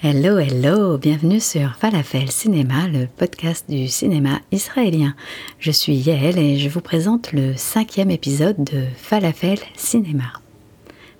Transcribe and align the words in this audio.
Hello, 0.00 0.38
hello, 0.38 0.96
bienvenue 0.96 1.40
sur 1.40 1.74
Falafel 1.74 2.30
Cinéma, 2.30 2.86
le 2.86 3.08
podcast 3.08 3.68
du 3.68 3.88
cinéma 3.88 4.38
israélien. 4.52 5.16
Je 5.58 5.72
suis 5.72 5.96
Yael 5.96 6.38
et 6.38 6.56
je 6.56 6.68
vous 6.68 6.80
présente 6.80 7.32
le 7.32 7.56
cinquième 7.56 8.12
épisode 8.12 8.62
de 8.62 8.84
Falafel 8.96 9.58
Cinéma. 9.74 10.32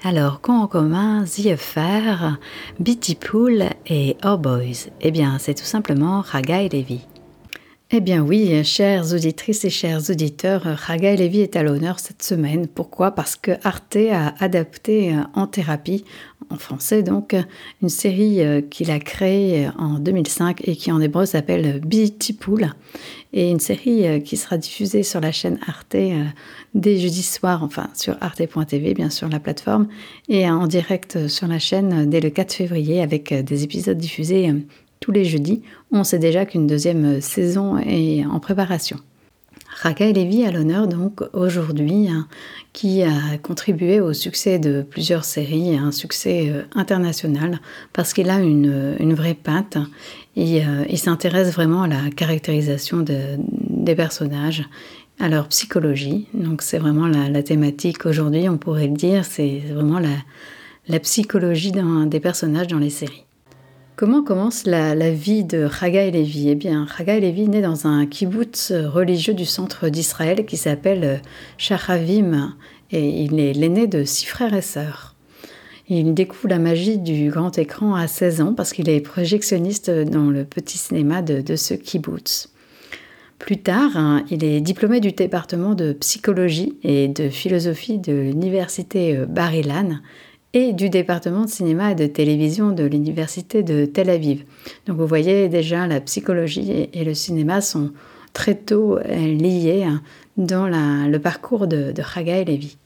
Alors, 0.05 0.41
qu'ont 0.41 0.60
en 0.60 0.69
commun 0.69 1.24
The 1.24 1.46
Affair, 1.46 2.38
Bitty 2.78 3.16
Pool 3.16 3.64
et 3.88 4.16
Our 4.24 4.38
Boys 4.38 4.91
Eh 5.00 5.10
bien, 5.10 5.38
c'est 5.41 5.55
tout 5.55 5.64
simplement 5.64 6.20
Raga 6.20 6.62
et 6.62 6.69
Lévy. 6.69 7.00
Eh 7.91 8.00
bien 8.00 8.20
oui, 8.20 8.62
chères 8.64 9.12
auditrices 9.12 9.64
et 9.64 9.70
chers 9.70 10.10
auditeurs, 10.10 10.62
Raga 10.62 11.10
et 11.10 11.16
Lévy 11.16 11.41
est 11.41 11.56
à 11.56 11.64
l'honneur 11.64 11.98
cette 11.98 12.22
semaine. 12.22 12.69
Pourquoi? 12.69 13.10
Parce 13.10 13.34
que 13.34 13.52
Arte 13.64 13.97
a 14.12 14.34
adapté 14.38 15.16
En 15.34 15.47
thérapie, 15.47 16.05
en 16.51 16.57
français 16.57 17.02
donc, 17.02 17.34
une 17.83 17.88
série 17.88 18.43
euh, 18.43 18.61
qu'il 18.61 18.91
a 18.91 18.98
créée 18.98 19.69
en 19.78 19.98
2005 19.98 20.67
et 20.67 20.77
qui 20.77 20.91
en 20.92 21.00
hébreu 21.00 21.27
s'appelle 21.27 21.81
Beauty. 21.81 22.39
Et 23.33 23.50
une 23.50 23.61
série 23.61 24.06
euh, 24.06 24.20
qui 24.20 24.36
sera 24.36 24.56
diffusée 24.56 25.03
sur 25.03 25.20
la 25.20 25.33
chaîne 25.33 25.59
Arte 25.67 25.95
euh, 25.95 26.25
dès 26.75 26.98
jeudi 26.98 27.22
soir, 27.22 27.62
enfin 27.62 27.89
sur 27.95 28.17
arte.tv 28.20 28.95
bien 28.95 29.11
sûr 29.11 29.28
la 29.28 29.41
plateforme, 29.41 29.89
et 30.28 30.48
en 30.48 30.67
direct 30.67 31.28
sur 31.28 31.47
la 31.47 31.59
chaîne 31.59 32.09
dès 32.09 32.20
le 32.20 32.31
4 32.31 32.53
février 32.53 33.03
avec 33.03 33.33
des 33.33 33.65
épisodes 33.65 33.98
diffusés 33.98 34.53
tous 35.00 35.12
les 35.12 35.25
jeudis. 35.25 35.62
On 35.92 36.05
sait 36.05 36.19
déjà 36.19 36.47
qu'une 36.47 36.67
deuxième 36.67 37.20
saison 37.20 37.78
est 37.78 38.25
en 38.25 38.41
préparation. 38.41 38.98
Raka 39.81 40.07
et 40.07 40.12
Lévy 40.12 40.45
à 40.45 40.51
l'honneur 40.51 40.89
donc 40.89 41.23
aujourd'hui, 41.33 42.09
hein, 42.09 42.27
qui 42.73 43.05
a 43.05 43.39
contribué 43.41 44.01
au 44.01 44.12
succès 44.12 44.59
de 44.59 44.83
plusieurs 44.83 45.25
séries, 45.25 45.77
un 45.77 45.93
succès 45.93 46.51
euh, 46.51 46.62
international, 46.75 47.61
parce 47.93 48.12
qu'il 48.12 48.29
a 48.29 48.41
une, 48.41 48.97
une, 48.99 49.15
vraie 49.15 49.34
patte 49.34 49.79
et 50.34 50.65
euh, 50.65 50.84
il 50.89 50.99
s'intéresse 50.99 51.53
vraiment 51.53 51.83
à 51.83 51.89
la 51.89 52.11
caractérisation 52.11 52.99
de, 52.99 53.37
des 53.39 53.95
personnages, 53.95 54.69
à 55.21 55.29
leur 55.29 55.47
psychologie. 55.47 56.27
Donc 56.34 56.62
c'est 56.62 56.79
vraiment 56.79 57.06
la, 57.06 57.29
la 57.29 57.43
thématique 57.45 58.05
aujourd'hui, 58.05 58.49
on 58.49 58.59
pourrait 58.59 58.89
le 58.89 58.97
dire, 58.97 59.25
c'est 59.25 59.62
vraiment 59.73 60.01
la 60.89 61.01
psychologie 61.01 61.73
des 62.06 62.21
personnages 62.21 62.67
dans 62.67 62.79
les 62.79 62.91
séries. 62.91 63.28
Comment 63.98 64.22
commence 64.22 64.64
la, 64.64 65.10
vie 65.10 65.42
de 65.42 65.68
Chagai 65.68 66.12
Levi 66.12 66.50
Eh 66.50 66.54
bien, 66.54 66.86
Chagai 66.86 67.18
Levi 67.18 67.48
naît 67.48 67.62
dans 67.62 67.88
un 67.88 68.06
kibbutz 68.06 68.70
religieux 68.70 69.34
du 69.34 69.44
centre 69.44 69.88
d'Israël 69.88 70.46
qui 70.46 70.56
s'appelle 70.56 71.20
Shachavim 71.56 72.54
et 72.92 73.24
il 73.24 73.41
est 73.41 73.54
l'aîné 73.54 73.88
de 73.88 74.04
six 74.04 74.26
frères 74.26 74.54
et 74.54 74.62
sœurs. 74.62 75.16
Il 75.88 76.14
découvre 76.14 76.46
la 76.46 76.60
magie 76.60 76.98
du 76.98 77.28
grand 77.28 77.58
écran 77.58 77.96
à 77.96 78.06
16 78.06 78.41
ans 78.41 78.54
parce 78.54 78.72
qu'il 78.72 78.88
est 78.88 79.00
projectionniste 79.00 79.91
dans 79.91 80.30
le 80.30 80.44
petit 80.44 80.78
cinéma 80.78 81.20
de, 81.20 81.56
ce 81.56 81.74
kibbutz. 81.74 82.52
Plus 83.41 83.60
tard, 83.60 83.97
hein, 83.97 84.25
il 84.31 84.44
est 84.44 84.60
diplômé 84.60 85.00
du 85.00 85.10
département 85.10 85.75
de 85.75 85.92
psychologie 85.94 86.78
et 86.84 87.08
de 87.08 87.28
philosophie 87.28 87.98
de 87.98 88.12
l'université 88.12 89.16
Bar-Ilan 89.28 89.98
et 90.54 90.72
du 90.72 90.88
département 90.91 91.44
de 91.44 91.50
cinéma 91.50 91.92
et 91.92 91.94
de 91.94 92.06
télévision 92.06 92.70
de 92.70 92.84
l'université 92.84 93.62
de 93.62 93.84
Tel 93.84 94.10
Aviv. 94.10 94.44
Donc 94.86 94.97
vous 94.97 95.06
voyez 95.06 95.48
déjà 95.48 95.86
la 95.86 96.00
psychologie 96.00 96.88
et 96.92 97.04
le 97.04 97.14
cinéma 97.14 97.60
sont 97.60 97.92
très 98.32 98.54
tôt 98.54 98.98
euh, 98.98 99.04
liés 99.26 99.84
hein, 99.84 100.03
dans 100.37 100.69
le 100.69 101.19
parcours 101.19 101.66
de, 101.66 101.92
de 101.92 102.03
Chagai 102.03 102.44
Levi. 102.44 102.76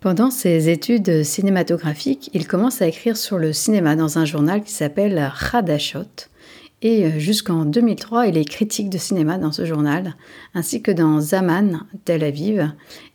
Pendant 0.00 0.32
ses 0.32 0.68
études 0.68 1.22
cinématographiques, 1.22 2.28
il 2.34 2.48
commence 2.48 2.82
à 2.82 2.88
écrire 2.88 3.16
sur 3.16 3.38
le 3.38 3.52
cinéma 3.52 3.94
dans 3.94 4.18
un 4.18 4.24
journal 4.24 4.62
qui 4.62 4.72
s'appelle 4.72 5.30
Hadashot. 5.52 6.26
Et 6.82 7.04
euh, 7.04 7.18
jusqu'en 7.18 7.64
2003, 7.64 8.26
il 8.26 8.36
est 8.36 8.44
critique 8.44 8.90
de 8.90 8.98
cinéma 8.98 9.38
dans 9.38 9.52
ce 9.52 9.64
journal, 9.64 10.16
ainsi 10.54 10.82
que 10.82 10.90
dans 10.90 11.20
Zaman, 11.20 11.86
Tel 12.04 12.24
Aviv, 12.24 12.72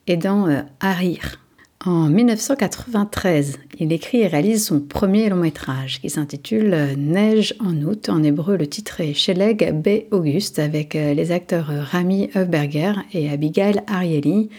et 0.07 0.15
dans 0.15 0.47
euh, 0.47 0.61
Harir, 0.79 1.41
en 1.85 2.09
1993, 2.09 3.59
il 3.79 3.93
écrit 3.93 4.21
et 4.21 4.27
réalise 4.27 4.65
son 4.65 4.79
premier 4.79 5.29
long 5.29 5.37
métrage 5.37 6.01
qui 6.01 6.09
s'intitule 6.09 6.75
Neige 6.97 7.53
en 7.59 7.75
août. 7.83 8.09
En 8.09 8.23
hébreu, 8.23 8.57
le 8.57 8.65
titre 8.65 8.99
est 8.99 9.13
Sheleg 9.13 9.73
B. 9.73 10.11
Auguste 10.11 10.57
avec 10.57 10.95
euh, 10.95 11.13
les 11.13 11.31
acteurs 11.31 11.71
Rami 11.91 12.31
Hufberger 12.35 12.93
et 13.13 13.29
Abigail 13.29 13.83
Ariely, 13.85 14.49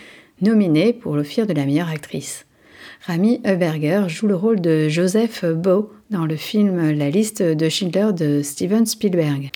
nominés 0.43 0.93
pour 0.93 1.17
l'offre 1.17 1.45
de 1.45 1.53
la 1.53 1.67
meilleure 1.67 1.89
actrice. 1.89 2.47
Rami 3.05 3.41
Hufberger 3.45 4.05
joue 4.09 4.29
le 4.29 4.37
rôle 4.37 4.61
de 4.61 4.89
Joseph 4.89 5.45
Beau 5.45 5.91
dans 6.11 6.25
le 6.25 6.37
film 6.37 6.93
La 6.93 7.11
liste 7.11 7.43
de 7.43 7.69
Schindler 7.69 8.13
de 8.13 8.43
Steven 8.43 8.87
Spielberg. 8.87 9.51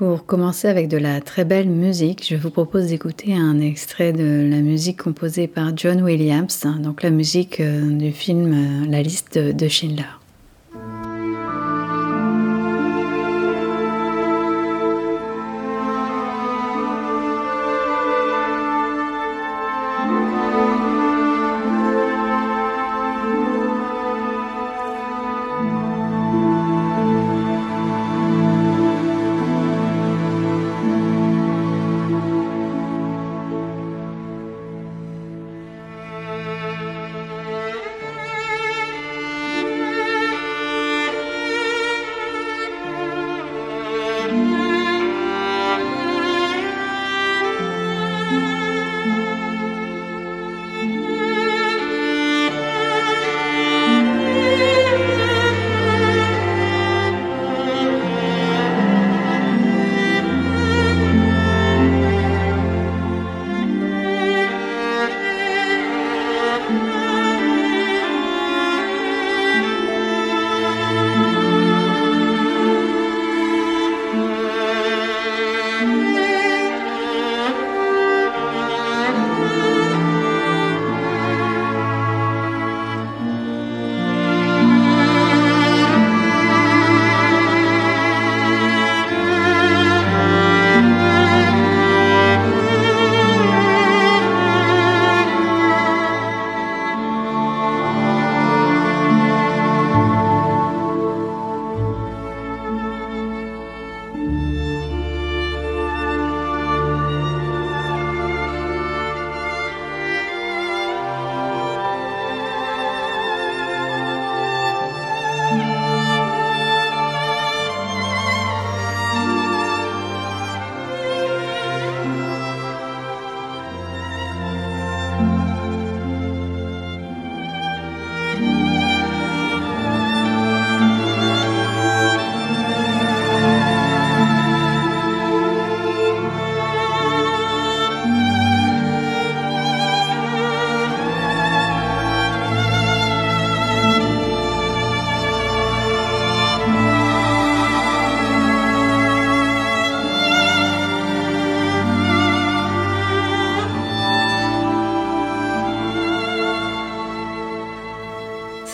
Pour 0.00 0.24
commencer 0.24 0.66
avec 0.66 0.88
de 0.88 0.96
la 0.96 1.20
très 1.20 1.44
belle 1.44 1.68
musique, 1.68 2.26
je 2.26 2.34
vous 2.34 2.48
propose 2.48 2.86
d'écouter 2.86 3.34
un 3.34 3.60
extrait 3.60 4.14
de 4.14 4.48
la 4.50 4.62
musique 4.62 5.02
composée 5.02 5.46
par 5.46 5.76
John 5.76 6.00
Williams, 6.00 6.64
hein, 6.64 6.78
donc 6.80 7.02
la 7.02 7.10
musique 7.10 7.60
euh, 7.60 7.82
du 7.82 8.10
film 8.10 8.54
euh, 8.54 8.90
La 8.90 9.02
liste 9.02 9.36
de 9.36 9.68
Schindler. 9.68 10.19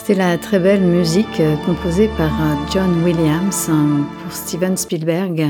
C'était 0.06 0.20
la 0.20 0.38
très 0.38 0.60
belle 0.60 0.82
musique 0.82 1.40
euh, 1.40 1.56
composée 1.66 2.08
par 2.16 2.30
euh, 2.40 2.54
John 2.72 3.02
Williams 3.02 3.66
euh, 3.68 4.02
pour 4.22 4.32
Steven 4.32 4.76
Spielberg 4.76 5.48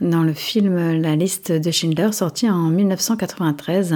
dans 0.00 0.22
le 0.22 0.32
film 0.32 0.98
La 1.02 1.14
liste 1.14 1.52
de 1.52 1.70
Schindler 1.70 2.10
sorti 2.12 2.48
en 2.48 2.70
1993, 2.70 3.94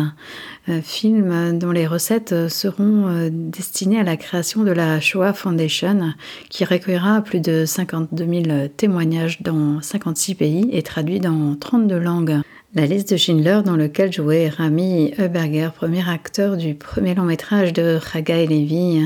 film 0.83 1.59
dont 1.59 1.73
les 1.73 1.87
recettes 1.87 2.49
seront 2.49 3.29
destinées 3.33 3.99
à 3.99 4.05
la 4.05 4.17
création 4.17 4.63
de 4.63 4.71
la 4.71 5.01
Shoah 5.01 5.33
Foundation 5.33 6.13
qui 6.49 6.65
recueillera 6.65 7.23
plus 7.23 7.41
de 7.41 7.65
52 7.65 8.25
000 8.25 8.69
témoignages 8.77 9.43
dans 9.43 9.81
56 9.81 10.37
pays 10.37 10.69
et 10.71 10.83
traduit 10.83 11.19
dans 11.19 11.57
32 11.57 11.99
langues. 11.99 12.41
La 12.77 12.85
liste 12.85 13.11
de 13.11 13.17
Schindler, 13.17 13.63
dans 13.65 13.75
lequel 13.75 14.13
jouait 14.13 14.51
Rami 14.51 15.15
Heuberger, 15.19 15.71
premier 15.75 16.07
acteur 16.07 16.59
du 16.59 16.75
premier 16.75 17.15
long 17.15 17.23
métrage 17.23 17.73
de 17.73 17.99
Raga 17.99 18.45
Levy, 18.45 19.01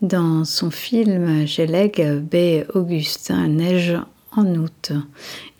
dans 0.00 0.44
son 0.44 0.70
film 0.70 1.44
Geleg 1.44 2.20
B. 2.20 2.62
Augustin 2.76 3.48
Neige 3.48 3.98
en 4.30 4.46
août, 4.54 4.92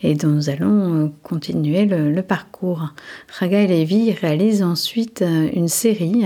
et 0.01 0.15
dont 0.15 0.29
nous 0.29 0.49
allons 0.49 1.13
continuer 1.25 1.87
le, 1.87 2.23
parcours. 2.23 2.91
Raga 3.37 3.67
Levy 3.67 4.13
réalise 4.13 4.63
ensuite 4.63 5.25
une 5.53 5.67
série 5.67 6.25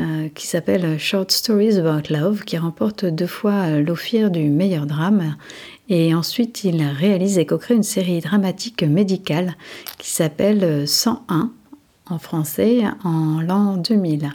euh, 0.00 0.30
qui 0.34 0.46
s'appelle 0.46 0.98
Short 0.98 1.30
Stories 1.30 1.76
About 1.76 2.08
Love, 2.08 2.44
qui 2.44 2.56
remporte 2.56 3.04
deux 3.04 3.26
fois 3.26 3.68
l'Ophir 3.72 4.30
du 4.30 4.48
meilleur 4.48 4.86
drame 4.86 5.36
et 5.88 6.14
ensuite, 6.14 6.64
il 6.64 6.82
réalise 6.82 7.38
et 7.38 7.46
co-crée 7.46 7.74
une 7.74 7.82
série 7.82 8.20
dramatique 8.20 8.82
médicale 8.82 9.56
qui 9.98 10.10
s'appelle 10.10 10.86
101 10.86 11.50
en 12.08 12.18
français 12.18 12.82
en 13.04 13.40
l'an 13.40 13.76
2000. 13.76 14.30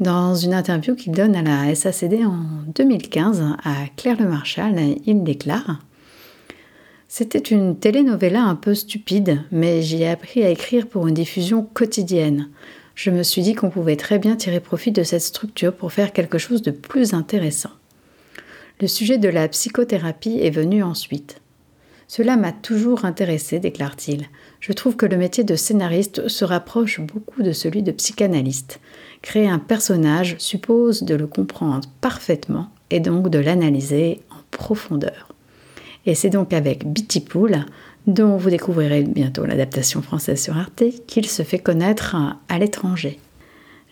Dans 0.00 0.34
une 0.34 0.52
interview 0.52 0.94
qu'il 0.94 1.12
donne 1.12 1.34
à 1.36 1.42
la 1.42 1.74
SACD 1.74 2.24
en 2.26 2.44
2015 2.74 3.42
à 3.64 3.74
Claire 3.96 4.20
Le 4.20 4.28
Marchal, 4.28 4.78
il 5.06 5.22
déclare 5.22 5.80
C'était 7.08 7.38
une 7.38 7.78
telenovela 7.78 8.42
un 8.42 8.56
peu 8.56 8.74
stupide, 8.74 9.42
mais 9.50 9.80
j'y 9.80 10.02
ai 10.02 10.08
appris 10.08 10.42
à 10.42 10.50
écrire 10.50 10.86
pour 10.86 11.06
une 11.06 11.14
diffusion 11.14 11.62
quotidienne. 11.62 12.48
Je 12.94 13.10
me 13.10 13.22
suis 13.22 13.42
dit 13.42 13.54
qu'on 13.54 13.70
pouvait 13.70 13.96
très 13.96 14.18
bien 14.18 14.36
tirer 14.36 14.60
profit 14.60 14.92
de 14.92 15.02
cette 15.02 15.22
structure 15.22 15.74
pour 15.74 15.92
faire 15.92 16.12
quelque 16.12 16.38
chose 16.38 16.60
de 16.60 16.72
plus 16.72 17.14
intéressant. 17.14 17.70
Le 18.78 18.88
sujet 18.88 19.16
de 19.16 19.30
la 19.30 19.48
psychothérapie 19.48 20.38
est 20.42 20.50
venu 20.50 20.82
ensuite. 20.82 21.40
Cela 22.08 22.36
m'a 22.36 22.52
toujours 22.52 23.06
intéressé, 23.06 23.58
déclare-t-il. 23.58 24.26
Je 24.60 24.72
trouve 24.74 24.96
que 24.96 25.06
le 25.06 25.16
métier 25.16 25.44
de 25.44 25.56
scénariste 25.56 26.28
se 26.28 26.44
rapproche 26.44 27.00
beaucoup 27.00 27.42
de 27.42 27.52
celui 27.52 27.82
de 27.82 27.90
psychanalyste. 27.90 28.80
Créer 29.22 29.48
un 29.48 29.58
personnage 29.58 30.36
suppose 30.38 31.04
de 31.04 31.14
le 31.14 31.26
comprendre 31.26 31.88
parfaitement 32.02 32.68
et 32.90 33.00
donc 33.00 33.30
de 33.30 33.38
l'analyser 33.38 34.20
en 34.30 34.42
profondeur. 34.50 35.32
Et 36.04 36.14
c'est 36.14 36.30
donc 36.30 36.52
avec 36.52 36.86
Bitty 36.86 37.20
Pool, 37.20 37.64
dont 38.06 38.36
vous 38.36 38.50
découvrirez 38.50 39.04
bientôt 39.04 39.46
l'adaptation 39.46 40.02
française 40.02 40.40
sur 40.40 40.56
Arte, 40.56 40.84
qu'il 41.06 41.26
se 41.26 41.42
fait 41.42 41.58
connaître 41.58 42.14
à 42.48 42.58
l'étranger. 42.58 43.18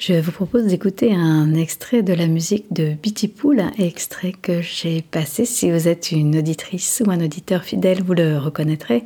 Je 0.07 0.13
vous 0.13 0.33
propose 0.33 0.67
d'écouter 0.67 1.15
un 1.15 1.55
extrait 1.55 2.03
de 2.03 2.13
la 2.13 2.27
musique 2.27 2.71
de 2.71 2.93
Bitty 2.93 3.27
Pool, 3.27 3.63
extrait 3.79 4.33
que 4.33 4.61
j'ai 4.61 5.01
passé. 5.01 5.47
Si 5.47 5.71
vous 5.71 5.89
êtes 5.89 6.13
une 6.13 6.37
auditrice 6.37 7.03
ou 7.07 7.11
un 7.11 7.25
auditeur 7.25 7.65
fidèle, 7.65 8.03
vous 8.03 8.13
le 8.13 8.37
reconnaîtrez 8.37 9.03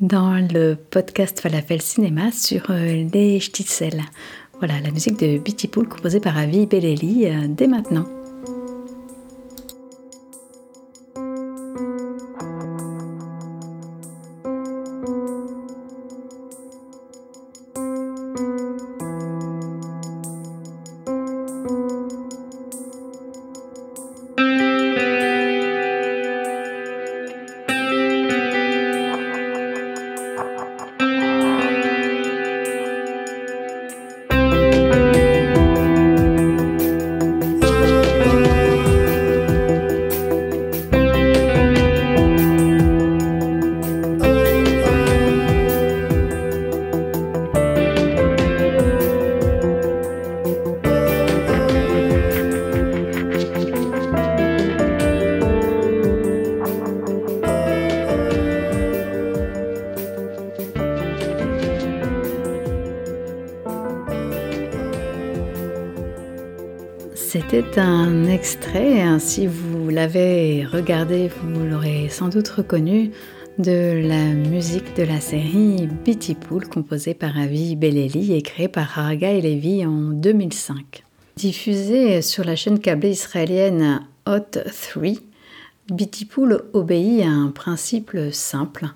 dans 0.00 0.34
le 0.36 0.76
podcast 0.76 1.40
Falafel 1.40 1.82
Cinéma 1.82 2.30
sur 2.30 2.70
euh, 2.70 3.08
les 3.12 3.40
Stitzel. 3.40 4.02
Voilà, 4.60 4.74
la 4.84 4.92
musique 4.92 5.18
de 5.18 5.36
Bitty 5.36 5.66
Pool 5.66 5.88
composée 5.88 6.20
par 6.20 6.38
Avi 6.38 6.66
Belleli 6.66 7.26
euh, 7.26 7.48
dès 7.48 7.66
maintenant. 7.66 8.06
Un 67.78 68.24
extrait, 68.24 69.04
si 69.18 69.46
vous 69.46 69.90
l'avez 69.90 70.64
regardé, 70.64 71.28
vous 71.28 71.62
l'aurez 71.62 72.08
sans 72.08 72.28
doute 72.28 72.48
reconnu, 72.48 73.10
de 73.58 74.00
la 74.02 74.24
musique 74.24 74.96
de 74.96 75.02
la 75.02 75.20
série 75.20 75.86
Pool, 76.40 76.66
composée 76.68 77.12
par 77.12 77.38
Avi 77.38 77.76
Belleli 77.76 78.32
et 78.32 78.40
créée 78.40 78.68
par 78.68 78.98
Harga 78.98 79.30
et 79.30 79.42
Levy 79.42 79.84
en 79.84 80.10
2005. 80.10 81.04
Diffusée 81.36 82.22
sur 82.22 82.44
la 82.44 82.56
chaîne 82.56 82.78
câblée 82.78 83.10
israélienne 83.10 84.06
Hot 84.26 84.58
3, 84.94 85.10
Bitty 85.90 86.24
Pool 86.24 86.62
obéit 86.72 87.24
à 87.24 87.28
un 87.28 87.50
principe 87.50 88.16
simple. 88.32 88.86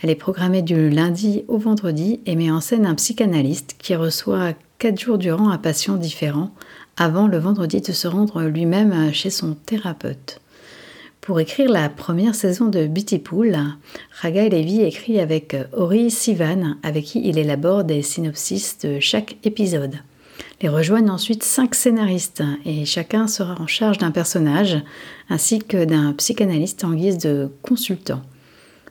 Elle 0.00 0.10
est 0.10 0.14
programmée 0.14 0.62
du 0.62 0.90
lundi 0.90 1.44
au 1.48 1.58
vendredi 1.58 2.20
et 2.24 2.36
met 2.36 2.52
en 2.52 2.60
scène 2.60 2.86
un 2.86 2.94
psychanalyste 2.94 3.74
qui 3.78 3.96
reçoit 3.96 4.52
quatre 4.78 5.00
jours 5.00 5.18
durant 5.18 5.50
un 5.50 5.58
patient 5.58 5.96
différent 5.96 6.52
avant 6.98 7.28
le 7.28 7.38
vendredi 7.38 7.80
de 7.80 7.92
se 7.92 8.08
rendre 8.08 8.42
lui-même 8.42 9.12
chez 9.12 9.30
son 9.30 9.54
thérapeute. 9.54 10.40
Pour 11.20 11.38
écrire 11.40 11.70
la 11.70 11.88
première 11.88 12.34
saison 12.34 12.66
de 12.66 12.86
Bitty 12.86 13.18
Pool, 13.18 13.56
Raga 14.20 14.48
Levy 14.48 14.82
écrit 14.82 15.20
avec 15.20 15.54
Ori 15.72 16.10
Sivan, 16.10 16.76
avec 16.82 17.04
qui 17.04 17.20
il 17.24 17.38
élabore 17.38 17.84
des 17.84 18.02
synopsis 18.02 18.78
de 18.78 18.98
chaque 18.98 19.36
épisode. 19.44 19.96
Les 20.60 20.68
rejoignent 20.68 21.10
ensuite 21.10 21.44
cinq 21.44 21.76
scénaristes 21.76 22.42
et 22.64 22.84
chacun 22.84 23.28
sera 23.28 23.60
en 23.60 23.66
charge 23.68 23.98
d'un 23.98 24.10
personnage 24.10 24.78
ainsi 25.28 25.60
que 25.60 25.84
d'un 25.84 26.12
psychanalyste 26.14 26.82
en 26.82 26.94
guise 26.94 27.18
de 27.18 27.50
consultant. 27.62 28.22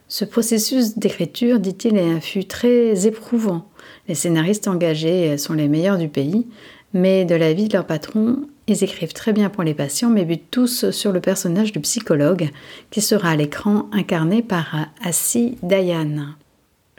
Ce 0.07 0.23
processus 0.23 0.97
d'écriture, 0.97 1.59
dit-il, 1.59 2.21
fut 2.21 2.45
très 2.45 3.05
éprouvant. 3.07 3.67
Les 4.07 4.15
scénaristes 4.15 4.69
engagés 4.69 5.37
sont 5.37 5.53
les 5.53 5.67
meilleurs 5.67 5.97
du 5.97 6.07
pays, 6.07 6.47
mais 6.93 7.25
de 7.25 7.35
la 7.35 7.53
vie 7.53 7.67
de 7.67 7.73
leur 7.73 7.85
patron, 7.85 8.47
ils 8.67 8.83
écrivent 8.83 9.13
très 9.13 9.33
bien 9.33 9.49
pour 9.49 9.63
les 9.63 9.73
patients, 9.73 10.09
mais 10.09 10.25
butent 10.25 10.51
tous 10.51 10.89
sur 10.91 11.11
le 11.11 11.21
personnage 11.21 11.71
du 11.71 11.79
psychologue, 11.79 12.49
qui 12.91 13.01
sera 13.01 13.29
à 13.29 13.35
l'écran 13.35 13.87
incarné 13.91 14.41
par 14.41 14.87
Assi 15.03 15.57
Dayan. 15.63 16.35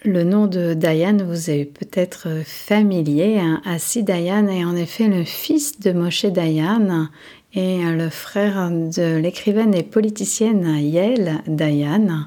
Le 0.04 0.22
nom 0.22 0.46
de 0.46 0.74
Dayan 0.74 1.18
vous 1.24 1.50
est 1.50 1.64
peut-être 1.64 2.28
familier. 2.44 3.38
Hein. 3.40 3.60
Assi 3.64 4.04
Dayan 4.04 4.46
est 4.46 4.64
en 4.64 4.76
effet 4.76 5.08
le 5.08 5.24
fils 5.24 5.80
de 5.80 5.92
Moshe 5.92 6.24
Dayan 6.24 7.08
et 7.52 7.82
le 7.82 8.08
frère 8.08 8.70
de 8.70 9.16
l'écrivaine 9.16 9.74
et 9.74 9.82
politicienne 9.82 10.78
Yael 10.80 11.42
Dayan, 11.48 12.26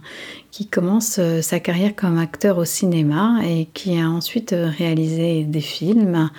qui 0.52 0.68
commence 0.68 1.20
sa 1.42 1.60
carrière 1.60 1.96
comme 1.96 2.18
acteur 2.18 2.58
au 2.58 2.66
cinéma 2.66 3.40
et 3.48 3.70
qui 3.74 3.98
a 4.00 4.10
ensuite 4.10 4.54
réalisé 4.78 5.44
des 5.44 5.62
films 5.62 6.30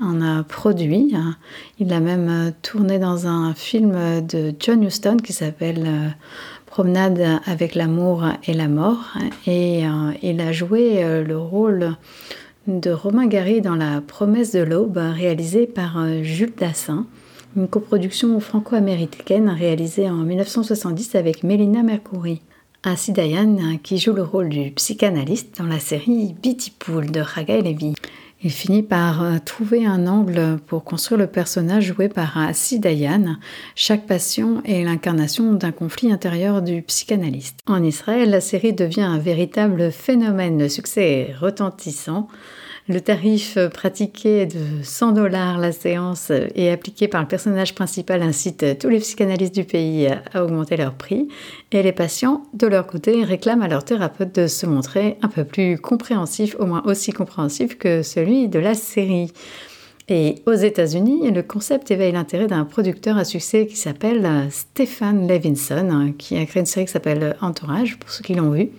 en 0.00 0.20
a 0.20 0.42
produit. 0.42 1.14
Il 1.78 1.92
a 1.92 2.00
même 2.00 2.28
euh, 2.28 2.50
tourné 2.62 2.98
dans 2.98 3.26
un 3.26 3.54
film 3.54 4.26
de 4.26 4.54
John 4.58 4.82
Huston 4.82 5.16
qui 5.22 5.32
s'appelle 5.32 5.84
euh, 5.86 6.08
Promenade 6.66 7.40
avec 7.46 7.74
l'amour 7.74 8.24
et 8.46 8.52
la 8.52 8.68
mort. 8.68 9.14
Et 9.46 9.86
euh, 9.86 10.12
il 10.22 10.40
a 10.40 10.52
joué 10.52 11.02
le 11.24 11.36
rôle 11.38 11.96
de 12.66 12.90
Romain 12.90 13.26
Gary 13.26 13.62
dans 13.62 13.74
La 13.74 14.00
promesse 14.00 14.52
de 14.52 14.60
l'aube, 14.60 14.98
réalisé 14.98 15.66
par 15.66 16.06
Jules 16.22 16.54
Dassin. 16.56 17.06
Une 17.56 17.68
coproduction 17.68 18.38
franco-américaine 18.38 19.48
réalisée 19.48 20.10
en 20.10 20.18
1970 20.18 21.14
avec 21.14 21.42
Mélina 21.42 21.82
Mercouri. 21.82 22.42
Ainsi 22.84 23.12
Diane 23.12 23.78
qui 23.82 23.98
joue 23.98 24.12
le 24.12 24.22
rôle 24.22 24.50
du 24.50 24.70
psychanalyste 24.72 25.58
dans 25.58 25.66
la 25.66 25.80
série 25.80 26.34
Pool 26.78 27.10
de 27.10 27.20
Raga 27.20 27.60
Levy. 27.60 27.94
Il 28.40 28.52
finit 28.52 28.84
par 28.84 29.22
euh, 29.22 29.38
trouver 29.44 29.84
un 29.84 30.06
angle 30.06 30.58
pour 30.66 30.84
construire 30.84 31.18
le 31.18 31.26
personnage 31.26 31.86
joué 31.86 32.08
par 32.08 32.38
Assi 32.38 32.78
Dayan. 32.78 33.36
Chaque 33.74 34.06
passion 34.06 34.62
est 34.64 34.84
l'incarnation 34.84 35.54
d'un 35.54 35.72
conflit 35.72 36.12
intérieur 36.12 36.62
du 36.62 36.82
psychanalyste. 36.82 37.58
En 37.66 37.82
Israël, 37.82 38.30
la 38.30 38.40
série 38.40 38.72
devient 38.72 39.02
un 39.02 39.18
véritable 39.18 39.90
phénomène. 39.90 40.56
Le 40.56 40.68
succès 40.68 41.34
retentissant. 41.40 42.28
Le 42.90 43.02
tarif 43.02 43.58
pratiqué 43.74 44.46
de 44.46 44.82
100 44.82 45.12
dollars 45.12 45.58
la 45.58 45.72
séance 45.72 46.32
et 46.54 46.70
appliqué 46.70 47.06
par 47.06 47.20
le 47.20 47.28
personnage 47.28 47.74
principal 47.74 48.22
incite 48.22 48.78
tous 48.78 48.88
les 48.88 49.00
psychanalystes 49.00 49.54
du 49.54 49.64
pays 49.64 50.08
à 50.32 50.42
augmenter 50.42 50.78
leur 50.78 50.94
prix 50.94 51.28
et 51.70 51.82
les 51.82 51.92
patients, 51.92 52.44
de 52.54 52.66
leur 52.66 52.86
côté, 52.86 53.24
réclament 53.24 53.60
à 53.60 53.68
leur 53.68 53.84
thérapeute 53.84 54.34
de 54.34 54.46
se 54.46 54.64
montrer 54.64 55.18
un 55.20 55.28
peu 55.28 55.44
plus 55.44 55.76
compréhensif, 55.76 56.56
au 56.58 56.64
moins 56.64 56.82
aussi 56.86 57.12
compréhensif 57.12 57.76
que 57.76 58.02
celui 58.02 58.48
de 58.48 58.58
la 58.58 58.72
série. 58.72 59.32
Et 60.08 60.36
aux 60.46 60.54
États-Unis, 60.54 61.30
le 61.30 61.42
concept 61.42 61.90
éveille 61.90 62.12
l'intérêt 62.12 62.46
d'un 62.46 62.64
producteur 62.64 63.18
à 63.18 63.24
succès 63.24 63.66
qui 63.66 63.76
s'appelle 63.76 64.48
Stephen 64.50 65.28
Levinson, 65.28 66.14
qui 66.16 66.38
a 66.38 66.46
créé 66.46 66.60
une 66.60 66.66
série 66.66 66.86
qui 66.86 66.92
s'appelle 66.92 67.36
Entourage, 67.42 67.98
pour 67.98 68.08
ceux 68.08 68.22
qui 68.22 68.32
l'ont 68.32 68.52
vu 68.52 68.70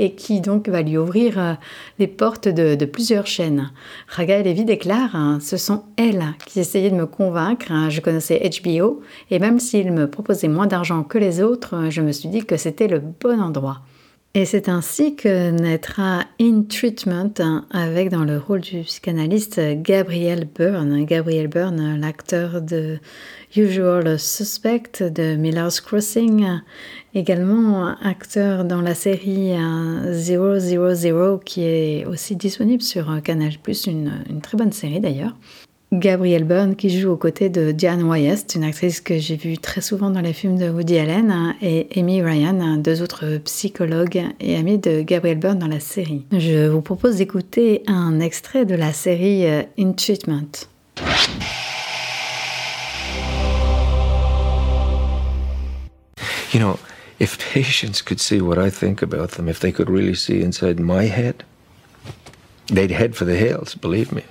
et 0.00 0.12
qui 0.14 0.40
donc 0.40 0.68
va 0.68 0.82
lui 0.82 0.96
ouvrir 0.96 1.38
euh, 1.38 1.52
les 1.98 2.08
portes 2.08 2.48
de, 2.48 2.84
plusieurs 2.86 3.26
chaînes. 3.26 3.70
Raga 4.08 4.38
et 4.38 4.42
Levy 4.42 4.64
déclarent 4.64 5.14
hein, 5.14 5.38
Ce 5.40 5.58
sont 5.58 5.84
elles 5.96 6.24
qui 6.46 6.58
essayaient 6.58 6.90
de 6.90 6.96
me 6.96 7.06
convaincre. 7.06 7.70
Hein. 7.70 7.90
Je 7.90 8.00
connaissais 8.00 8.50
HBO 8.62 9.02
et 9.30 9.38
même 9.38 9.60
s'ils 9.60 9.92
me 9.92 10.08
proposaient 10.08 10.48
moins 10.48 10.66
d'argent 10.66 11.04
que 11.04 11.18
les 11.18 11.42
autres, 11.42 11.90
je 11.90 12.00
me 12.00 12.12
suis 12.12 12.30
dit 12.30 12.44
que 12.44 12.56
c'était 12.56 12.88
le 12.88 12.98
bon 12.98 13.40
endroit. 13.40 13.82
Et 14.32 14.44
c'est 14.44 14.68
ainsi 14.68 15.16
que 15.16 15.50
naîtra 15.50 16.22
In 16.40 16.62
Treatment 16.62 17.32
hein, 17.40 17.66
avec 17.72 18.10
dans 18.10 18.22
le 18.22 18.38
rôle 18.38 18.60
du 18.60 18.82
psychanalyste 18.82 19.60
Gabriel 19.82 20.46
Byrne. 20.46 21.04
Gabriel 21.04 21.48
Byrne, 21.48 21.98
l'acteur 22.00 22.62
de 22.62 23.00
Usual 23.56 24.20
Suspect 24.20 25.02
de 25.02 25.34
Miller's 25.34 25.80
Crossing, 25.80 26.46
également 27.12 27.88
acteur 28.00 28.64
dans 28.64 28.82
la 28.82 28.94
série 28.94 29.54
000 30.12 31.38
qui 31.44 31.64
est 31.64 32.06
aussi 32.06 32.36
disponible 32.36 32.82
sur 32.82 33.20
Canal+, 33.24 33.54
une, 33.88 34.12
une 34.30 34.40
très 34.40 34.56
bonne 34.56 34.72
série 34.72 35.00
d'ailleurs. 35.00 35.34
Gabrielle 35.92 36.44
Byrne 36.44 36.76
qui 36.76 36.88
joue 36.88 37.10
aux 37.10 37.16
côtés 37.16 37.48
de 37.48 37.72
Diane 37.72 38.04
Wyeth, 38.04 38.54
une 38.54 38.62
actrice 38.62 39.00
que 39.00 39.18
j'ai 39.18 39.34
vue 39.34 39.58
très 39.58 39.80
souvent 39.80 40.10
dans 40.10 40.20
les 40.20 40.32
films 40.32 40.56
de 40.56 40.70
Woody 40.70 40.98
Allen, 40.98 41.56
et 41.60 41.88
Amy 41.96 42.22
Ryan, 42.22 42.76
deux 42.76 43.02
autres 43.02 43.38
psychologues 43.38 44.22
et 44.38 44.54
amis 44.54 44.78
de 44.78 45.02
Gabrielle 45.02 45.38
Byrne 45.38 45.58
dans 45.58 45.66
la 45.66 45.80
série. 45.80 46.24
Je 46.30 46.68
vous 46.68 46.80
propose 46.80 47.16
d'écouter 47.16 47.82
un 47.88 48.20
extrait 48.20 48.64
de 48.64 48.76
la 48.76 48.92
série 48.92 49.46
euh, 49.46 49.62
In 49.76 49.92
Treatment. 49.94 50.68
You 56.54 56.60
know, 56.60 56.78
if 57.18 57.36
patients 57.52 58.00
could 58.00 58.20
see 58.20 58.40
what 58.40 58.64
I 58.64 58.70
think 58.70 59.02
about 59.02 59.32
them, 59.32 59.48
if 59.48 59.58
they 59.58 59.72
could 59.72 59.90
really 59.90 60.14
see 60.14 60.40
inside 60.40 60.78
my 60.78 61.06
head, 61.06 61.42
they'd 62.68 62.92
head 62.92 63.16
for 63.16 63.24
the 63.24 63.36
hills, 63.36 63.74
believe 63.74 64.12
me. 64.12 64.22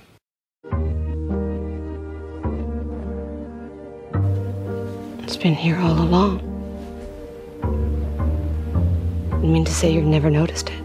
Been 5.40 5.54
here 5.54 5.78
all 5.78 5.98
along. 5.98 6.38
You 9.42 9.48
mean 9.48 9.64
to 9.64 9.72
say 9.72 9.90
you've 9.90 10.04
never 10.04 10.28
noticed 10.28 10.68
it? 10.68 10.78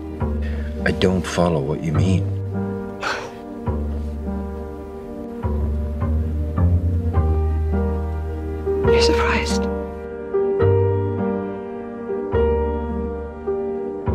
I 0.86 0.92
don't 0.92 1.28
follow 1.28 1.60
what 1.60 1.84
you 1.84 1.92
mean. 1.92 2.22
You're 8.88 9.02
surprised. 9.02 9.64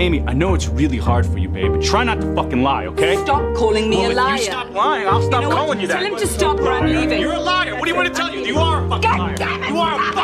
Amy, 0.00 0.24
I 0.26 0.32
know 0.32 0.54
it's 0.54 0.68
really 0.68 0.96
hard 0.96 1.26
for 1.26 1.36
you, 1.36 1.50
babe, 1.50 1.72
but 1.72 1.82
try 1.82 2.02
not 2.02 2.18
to 2.22 2.34
fucking 2.34 2.62
lie, 2.62 2.86
okay? 2.86 3.22
Stop 3.24 3.54
calling 3.54 3.90
me 3.90 3.98
well, 3.98 4.12
a 4.12 4.14
liar. 4.14 4.34
If 4.36 4.40
you 4.40 4.46
stop 4.46 4.70
lying, 4.70 5.06
I'll 5.06 5.20
stop 5.20 5.42
you 5.42 5.50
know 5.50 5.54
calling 5.54 5.80
you 5.80 5.86
that. 5.88 6.00
Tell 6.00 6.12
him 6.14 6.18
to 6.18 6.26
stop 6.26 6.58
or 6.60 6.72
I'm 6.72 6.86
leaving. 6.86 7.20
You're 7.20 7.34
a 7.34 7.40
liar. 7.40 7.74
What 7.74 7.84
do 7.84 7.90
you 7.90 7.96
want 7.96 8.08
to 8.08 8.14
tell 8.14 8.34
you? 8.34 8.42
You 8.42 8.56
are 8.56 8.82
a 8.82 8.88
fucking 8.88 9.02
God 9.02 9.18
liar. 9.18 9.36
Damn 9.36 9.59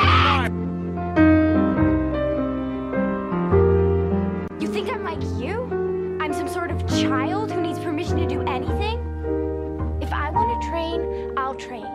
it, 0.04 0.52
you 4.60 4.68
think 4.68 4.90
I'm 4.90 5.04
like 5.04 5.22
you? 5.40 6.18
I'm 6.20 6.32
some 6.32 6.48
sort 6.48 6.70
of 6.70 6.86
child 6.88 7.52
who 7.52 7.60
needs 7.60 7.78
permission 7.78 8.16
to 8.18 8.26
do 8.26 8.42
anything? 8.42 8.98
If 10.00 10.12
I 10.12 10.30
want 10.30 10.60
to 10.60 10.68
train, 10.68 11.32
I'll 11.36 11.54
train. 11.54 11.86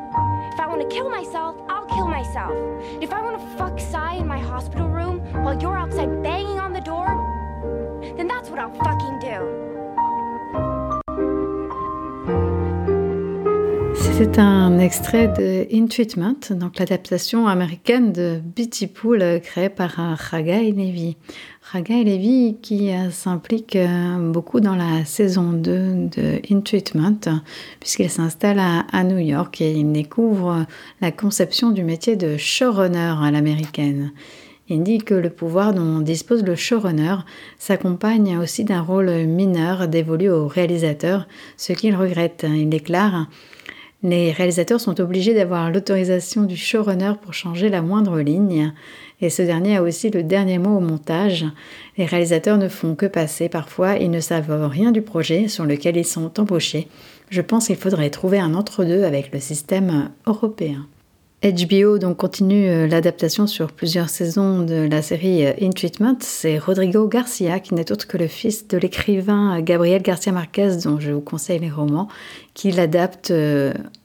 If 0.54 0.60
I 0.60 0.68
want 0.68 0.82
to 0.82 0.88
kill 0.96 1.10
myself, 1.10 1.56
I'll 1.70 1.86
kill 1.86 2.08
myself. 2.08 2.54
If 3.02 3.14
I 3.14 3.22
want 3.22 3.40
to 3.40 3.58
fuck 3.58 3.80
Cy 3.80 4.16
in 4.16 4.28
my 4.28 4.40
hospital 4.40 4.90
room 4.90 5.20
while 5.44 5.60
you're 5.62 5.78
outside 5.78 6.22
banging 6.24 6.60
on 6.60 6.74
the 6.74 6.82
door, 6.82 7.08
then 8.18 8.28
that's 8.28 8.50
what 8.50 8.60
I'll 8.60 8.74
fucking 8.74 9.20
do. 9.20 9.71
C'est 14.24 14.38
un 14.38 14.78
extrait 14.78 15.30
de 15.30 15.66
In 15.76 15.88
Treatment, 15.88 16.52
donc 16.52 16.78
l'adaptation 16.78 17.48
américaine 17.48 18.14
de 18.14 18.40
Betty 18.56 18.86
Pool 18.86 19.42
créée 19.42 19.70
par 19.70 19.96
Raga 19.96 20.62
et 20.62 20.72
Levy. 20.72 21.18
Raga 21.64 21.96
et 21.96 22.04
Levy 22.04 22.58
qui 22.62 22.92
s'implique 23.10 23.76
beaucoup 24.20 24.60
dans 24.60 24.76
la 24.76 25.06
saison 25.06 25.54
2 25.54 26.10
de 26.16 26.40
In 26.52 26.62
Treatment 26.62 27.42
puisqu'il 27.80 28.12
s'installe 28.12 28.60
à, 28.60 29.04
New 29.04 29.18
York 29.18 29.60
et 29.60 29.72
il 29.72 29.92
découvre 29.92 30.68
la 31.02 31.12
conception 31.12 31.72
du 31.72 31.84
métier 31.84 32.16
de 32.16 32.38
showrunner 32.38 33.16
à 33.24 33.32
l'américaine. 33.32 34.12
Il 34.70 34.84
dit 34.84 35.00
que 35.00 35.16
le 35.16 35.32
pouvoir 35.32 35.74
dont 35.74 36.00
dispose 36.00 36.44
le 36.44 36.56
showrunner 36.56 37.16
s'accompagne 37.58 38.38
aussi 38.38 38.66
d'un 38.66 38.82
rôle 38.82 39.10
mineur 39.26 39.88
dévolu 39.88 40.30
au 40.30 40.48
réalisateur, 40.48 41.28
ce 41.58 41.74
qu'il 41.74 41.96
regrette. 41.96 42.46
Il 42.48 42.70
déclare 42.70 43.26
Les 44.04 44.32
réalisateurs 44.32 44.82
sont 44.82 45.00
obligés 45.00 45.36
d'avoir 45.36 45.70
l'autorisation 45.70 46.44
du 46.44 46.58
showrunner 46.58 47.14
pour 47.22 47.36
changer 47.36 47.70
la 47.70 47.84
moindre 47.84 48.20
ligne, 48.20 48.74
et 49.22 49.30
ce 49.30 49.44
dernier 49.44 49.78
a 49.78 49.84
aussi 49.84 50.10
le 50.10 50.24
dernier 50.24 50.58
mot 50.58 50.78
au 50.78 50.80
montage. 50.80 51.46
Les 51.98 52.06
réalisateurs 52.06 52.58
ne 52.58 52.68
font 52.68 52.96
que 52.96 53.06
passer, 53.06 53.48
parfois 53.48 53.98
ils 53.98 54.10
ne 54.10 54.20
savent 54.20 54.68
rien 54.68 54.92
du 54.92 55.04
projet 55.04 55.48
sur 55.48 55.66
lequel 55.66 55.98
ils 55.98 56.06
sont 56.06 56.40
embauchés. 56.40 56.88
Je 57.30 57.42
pense 57.42 57.68
qu'il 57.68 57.76
faudrait 57.76 58.10
trouver 58.10 58.40
un 58.40 58.56
entre-deux 58.56 59.04
avec 59.04 59.32
le 59.32 59.40
système 59.40 60.10
européen. 60.26 60.88
HBO 61.44 61.98
donc 61.98 62.18
continue 62.18 62.70
euh, 62.70 62.86
l'adaptation 62.86 63.48
sur 63.48 63.72
plusieurs 63.72 64.10
saisons 64.10 64.62
de 64.62 64.88
la 64.88 65.02
série 65.02 65.44
euh, 65.48 65.54
In 65.60 65.72
Treatment. 65.72 66.18
C'est 66.20 66.60
Rodrigo 66.60 67.08
Garcia, 67.08 67.60
qui 67.60 67.74
n'est 67.74 67.92
autre 67.92 68.06
que 68.06 68.18
le 68.18 68.28
fils 68.28 68.68
de 68.68 68.78
l'écrivain 68.78 69.58
euh, 69.58 69.62
Gabriel 69.64 70.04
Garcia 70.04 70.32
Marquez, 70.32 70.78
dont 70.84 71.00
je 71.00 71.12
vous 71.12 71.20
conseille 71.20 71.58
les 71.58 71.72
romans, 71.72 72.10
qui 72.54 72.72
l'adapte 72.72 73.34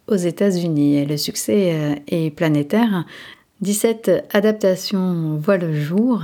aux 0.07 0.17
États-Unis. 0.17 1.05
Le 1.05 1.19
succès 1.19 2.03
est 2.07 2.31
planétaire. 2.35 3.05
17 3.61 4.29
adaptations 4.33 5.37
voient 5.37 5.59
le 5.59 5.79
jour. 5.79 6.23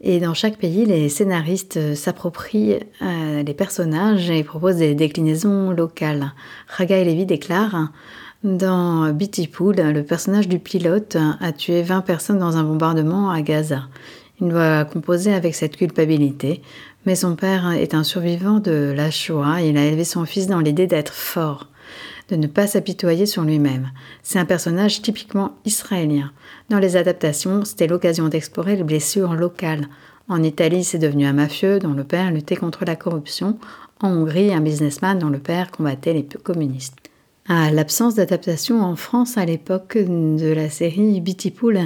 Et 0.00 0.18
dans 0.18 0.34
chaque 0.34 0.56
pays, 0.56 0.86
les 0.86 1.10
scénaristes 1.10 1.94
s'approprient 1.94 2.78
les 3.00 3.54
personnages 3.54 4.30
et 4.30 4.44
proposent 4.44 4.76
des 4.76 4.94
déclinaisons 4.94 5.72
locales. 5.72 6.32
Raga 6.68 6.96
et 6.98 7.04
Levy 7.04 7.26
déclarent 7.26 7.90
dans 8.44 9.16
Pool, 9.52 9.76
le 9.76 10.02
personnage 10.02 10.48
du 10.48 10.58
pilote 10.58 11.16
a 11.40 11.52
tué 11.52 11.82
20 11.82 12.00
personnes 12.00 12.38
dans 12.38 12.56
un 12.56 12.64
bombardement 12.64 13.30
à 13.30 13.40
Gaza. 13.40 13.84
Il 14.40 14.48
doit 14.48 14.84
composer 14.84 15.32
avec 15.32 15.54
cette 15.54 15.76
culpabilité, 15.76 16.60
mais 17.06 17.14
son 17.14 17.36
père 17.36 17.70
est 17.70 17.94
un 17.94 18.02
survivant 18.02 18.58
de 18.58 18.92
la 18.96 19.12
Shoah 19.12 19.62
et 19.62 19.68
il 19.68 19.76
a 19.76 19.84
élevé 19.84 20.02
son 20.02 20.24
fils 20.24 20.48
dans 20.48 20.58
l'idée 20.58 20.88
d'être 20.88 21.12
fort, 21.12 21.68
de 22.30 22.36
ne 22.36 22.48
pas 22.48 22.66
s'apitoyer 22.66 23.26
sur 23.26 23.42
lui-même. 23.42 23.92
C'est 24.24 24.40
un 24.40 24.44
personnage 24.44 25.02
typiquement 25.02 25.52
israélien. 25.64 26.32
Dans 26.68 26.80
les 26.80 26.96
adaptations, 26.96 27.64
c'était 27.64 27.86
l'occasion 27.86 28.28
d'explorer 28.28 28.74
les 28.74 28.84
blessures 28.84 29.34
locales. 29.34 29.86
En 30.28 30.42
Italie, 30.42 30.82
c'est 30.82 30.98
devenu 30.98 31.26
un 31.26 31.32
mafieux 31.32 31.78
dont 31.78 31.94
le 31.94 32.04
père 32.04 32.32
luttait 32.32 32.56
contre 32.56 32.84
la 32.84 32.96
corruption. 32.96 33.58
En 34.00 34.08
Hongrie, 34.08 34.52
un 34.52 34.60
businessman 34.60 35.16
dont 35.16 35.30
le 35.30 35.38
père 35.38 35.70
combattait 35.70 36.14
les 36.14 36.24
communistes. 36.24 37.01
À 37.48 37.72
l'absence 37.72 38.14
d'adaptation 38.14 38.80
en 38.82 38.94
France 38.94 39.36
à 39.36 39.44
l'époque 39.44 39.98
de 39.98 40.52
la 40.52 40.70
série 40.70 41.20
Bitty 41.20 41.50
Pool, 41.50 41.80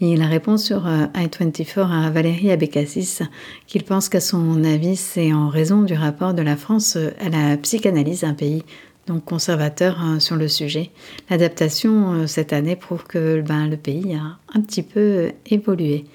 il 0.00 0.22
répond 0.22 0.56
sur 0.56 0.86
euh, 0.86 1.06
i24 1.14 2.06
à 2.06 2.10
Valérie 2.10 2.50
Abécassis 2.50 3.18
qu'il 3.66 3.84
pense 3.84 4.08
qu'à 4.08 4.20
son 4.20 4.64
avis 4.64 4.96
c'est 4.96 5.34
en 5.34 5.50
raison 5.50 5.82
du 5.82 5.92
rapport 5.92 6.32
de 6.32 6.40
la 6.40 6.56
France 6.56 6.96
à 7.20 7.28
la 7.28 7.58
psychanalyse, 7.58 8.24
un 8.24 8.32
pays 8.32 8.62
donc 9.06 9.26
conservateur 9.26 10.00
hein, 10.00 10.20
sur 10.20 10.36
le 10.36 10.48
sujet. 10.48 10.90
L'adaptation 11.28 12.12
euh, 12.12 12.26
cette 12.26 12.54
année 12.54 12.74
prouve 12.74 13.04
que 13.04 13.42
ben, 13.42 13.68
le 13.68 13.76
pays 13.76 14.14
a 14.14 14.38
un 14.54 14.62
petit 14.62 14.82
peu 14.82 15.32
évolué. 15.46 16.06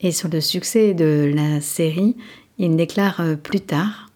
Et 0.00 0.10
sur 0.10 0.30
le 0.30 0.40
succès 0.40 0.94
de 0.94 1.30
la 1.34 1.60
série, 1.60 2.16
il 2.58 2.76
déclare 2.76 3.20
euh, 3.20 3.36
plus 3.36 3.60
tard 3.60 4.07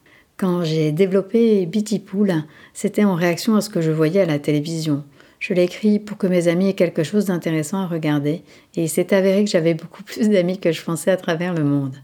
Quand 0.42 0.64
j'ai 0.64 0.90
développé 0.90 1.66
Bitty 1.66 2.00
Pool, 2.00 2.34
c'était 2.74 3.04
en 3.04 3.14
réaction 3.14 3.54
à 3.54 3.60
ce 3.60 3.70
que 3.70 3.80
je 3.80 3.92
voyais 3.92 4.22
à 4.22 4.26
la 4.26 4.40
télévision. 4.40 5.04
Je 5.38 5.54
l'ai 5.54 5.62
écrit 5.62 6.00
pour 6.00 6.18
que 6.18 6.26
mes 6.26 6.48
amis 6.48 6.70
aient 6.70 6.74
quelque 6.74 7.04
chose 7.04 7.26
d'intéressant 7.26 7.78
à 7.78 7.86
regarder, 7.86 8.42
et 8.74 8.82
il 8.82 8.88
s'est 8.88 9.14
avéré 9.14 9.44
que 9.44 9.50
j'avais 9.52 9.74
beaucoup 9.74 10.02
plus 10.04 10.28
d'amis 10.28 10.58
que 10.58 10.72
je 10.72 10.82
pensais 10.82 11.12
à 11.12 11.16
travers 11.16 11.54
le 11.54 11.62
monde. 11.62 11.94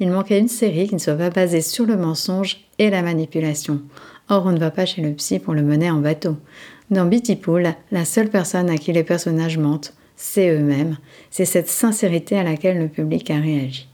Il 0.00 0.08
manquait 0.08 0.38
une 0.38 0.48
série 0.48 0.88
qui 0.88 0.94
ne 0.94 1.00
soit 1.00 1.16
pas 1.16 1.28
basée 1.28 1.60
sur 1.60 1.84
le 1.84 1.98
mensonge 1.98 2.64
et 2.78 2.88
la 2.88 3.02
manipulation. 3.02 3.82
Or, 4.30 4.46
on 4.46 4.52
ne 4.52 4.58
va 4.58 4.70
pas 4.70 4.86
chez 4.86 5.02
le 5.02 5.12
psy 5.12 5.38
pour 5.38 5.52
le 5.52 5.60
mener 5.60 5.90
en 5.90 5.98
bateau. 5.98 6.38
Dans 6.90 7.04
Bitty 7.04 7.36
Pool, 7.36 7.74
la 7.90 8.06
seule 8.06 8.30
personne 8.30 8.70
à 8.70 8.78
qui 8.78 8.94
les 8.94 9.04
personnages 9.04 9.58
mentent, 9.58 9.92
c'est 10.16 10.48
eux-mêmes. 10.48 10.96
C'est 11.28 11.44
cette 11.44 11.68
sincérité 11.68 12.38
à 12.38 12.42
laquelle 12.42 12.78
le 12.78 12.88
public 12.88 13.30
a 13.30 13.36
réagi. 13.36 13.86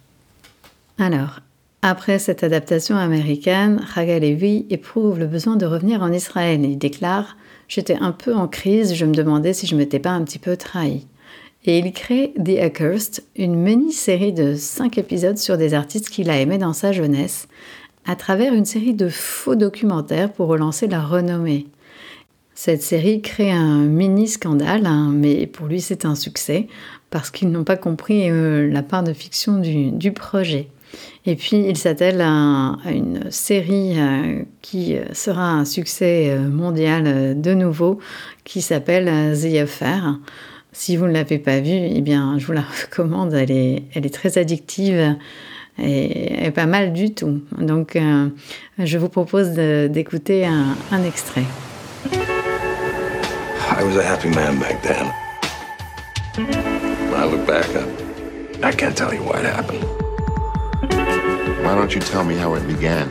Alors, 0.99 1.41
après 1.83 2.19
cette 2.19 2.43
adaptation 2.43 2.97
américaine, 2.97 3.85
Haga 3.95 4.19
Levi 4.19 4.67
éprouve 4.71 5.19
le 5.19 5.27
besoin 5.27 5.57
de 5.57 5.67
revenir 5.67 6.03
en 6.03 6.13
Israël. 6.13 6.65
Il 6.65 6.79
déclare 6.79 7.37
J'étais 7.69 7.97
un 8.01 8.13
peu 8.13 8.35
en 8.35 8.49
crise, 8.49 8.95
je 8.95 9.05
me 9.05 9.15
demandais 9.15 9.53
si 9.53 9.67
je 9.67 9.77
m'étais 9.77 9.99
pas 9.99 10.11
un 10.11 10.25
petit 10.25 10.39
peu 10.39 10.57
trahi. 10.57 11.07
Et 11.67 11.79
il 11.79 11.93
crée 11.93 12.33
The 12.43 12.61
Accursed, 12.63 13.25
une 13.37 13.57
mini-série 13.57 14.33
de 14.33 14.55
5 14.55 14.97
épisodes 14.97 15.37
sur 15.37 15.59
des 15.59 15.75
artistes 15.75 16.09
qu'il 16.09 16.31
a 16.31 16.41
aimés 16.41 16.57
dans 16.57 16.73
sa 16.73 16.93
jeunesse, 16.93 17.47
à 18.07 18.17
travers 18.17 18.55
une 18.55 18.65
série 18.65 18.95
de 18.95 19.11
faux 19.11 19.55
documentaires 19.55 20.33
pour 20.33 20.49
relancer 20.49 20.87
la 20.87 21.03
renommée. 21.03 21.67
Cette 22.55 22.83
série 22.83 23.21
crée 23.21 23.53
un 23.53 23.85
mini-scandale, 23.85 24.87
hein, 24.87 25.13
mais 25.15 25.47
pour 25.47 25.67
lui 25.67 25.81
c'est 25.81 26.07
un 26.07 26.15
succès, 26.15 26.69
parce 27.11 27.31
qu'ils 27.31 27.51
n'ont 27.51 27.65
pas 27.65 27.77
compris 27.77 28.31
euh, 28.31 28.69
la 28.69 28.83
part 28.83 29.03
de 29.03 29.13
fiction 29.13 29.59
du, 29.59 30.13
projet. 30.13 30.69
Et 31.27 31.37
puis 31.37 31.65
il 31.69 31.77
s'attelle 31.77 32.21
à, 32.21 32.77
une 32.91 33.31
série 33.31 33.99
euh, 33.99 34.43
qui 34.63 34.97
sera 35.13 35.53
un 35.53 35.65
succès 35.65 36.31
euh, 36.31 36.49
mondial 36.49 37.41
de 37.41 37.55
nouveau, 37.55 37.99
qui 38.45 38.63
s'appelle 38.63 39.07
The 39.39 39.57
Affair. 39.57 40.19
Si 40.73 40.97
vous 40.97 41.07
ne 41.07 41.13
l'avez 41.13 41.39
pas 41.39 41.61
vue, 41.61 41.89
eh 41.95 42.01
bien, 42.01 42.39
je 42.39 42.47
vous 42.47 42.53
la 42.53 42.65
recommande. 42.83 43.35
Elle 43.35 43.51
est, 43.51 43.83
elle 43.95 44.07
est 44.07 44.15
très 44.15 44.39
addictive 44.39 45.17
et, 45.83 46.51
pas 46.51 46.67
mal 46.67 46.93
du 46.93 47.15
tout. 47.15 47.41
Donc, 47.59 47.97
euh, 47.97 48.29
je 48.79 48.99
vous 48.99 49.09
propose 49.09 49.51
d'écouter 49.51 50.47
un, 50.47 50.77
un 50.91 51.05
extrait. 51.05 51.45
I 53.71 53.85
was 53.85 53.97
a 53.97 54.03
happy 54.03 54.29
man 54.31 54.59
back 54.59 54.83
then. 54.83 55.13
When 56.37 57.15
I 57.15 57.25
look 57.25 57.47
back, 57.47 57.67
I, 57.77 58.69
I 58.69 58.73
can't 58.73 58.97
tell 58.97 59.15
you 59.15 59.23
what 59.23 59.45
happened. 59.45 60.08
Why 61.69 61.75
don't 61.75 61.95
you 61.95 62.01
tell 62.01 62.25
me 62.25 62.35
how 62.35 62.55
it 62.55 62.67
began? 62.67 63.11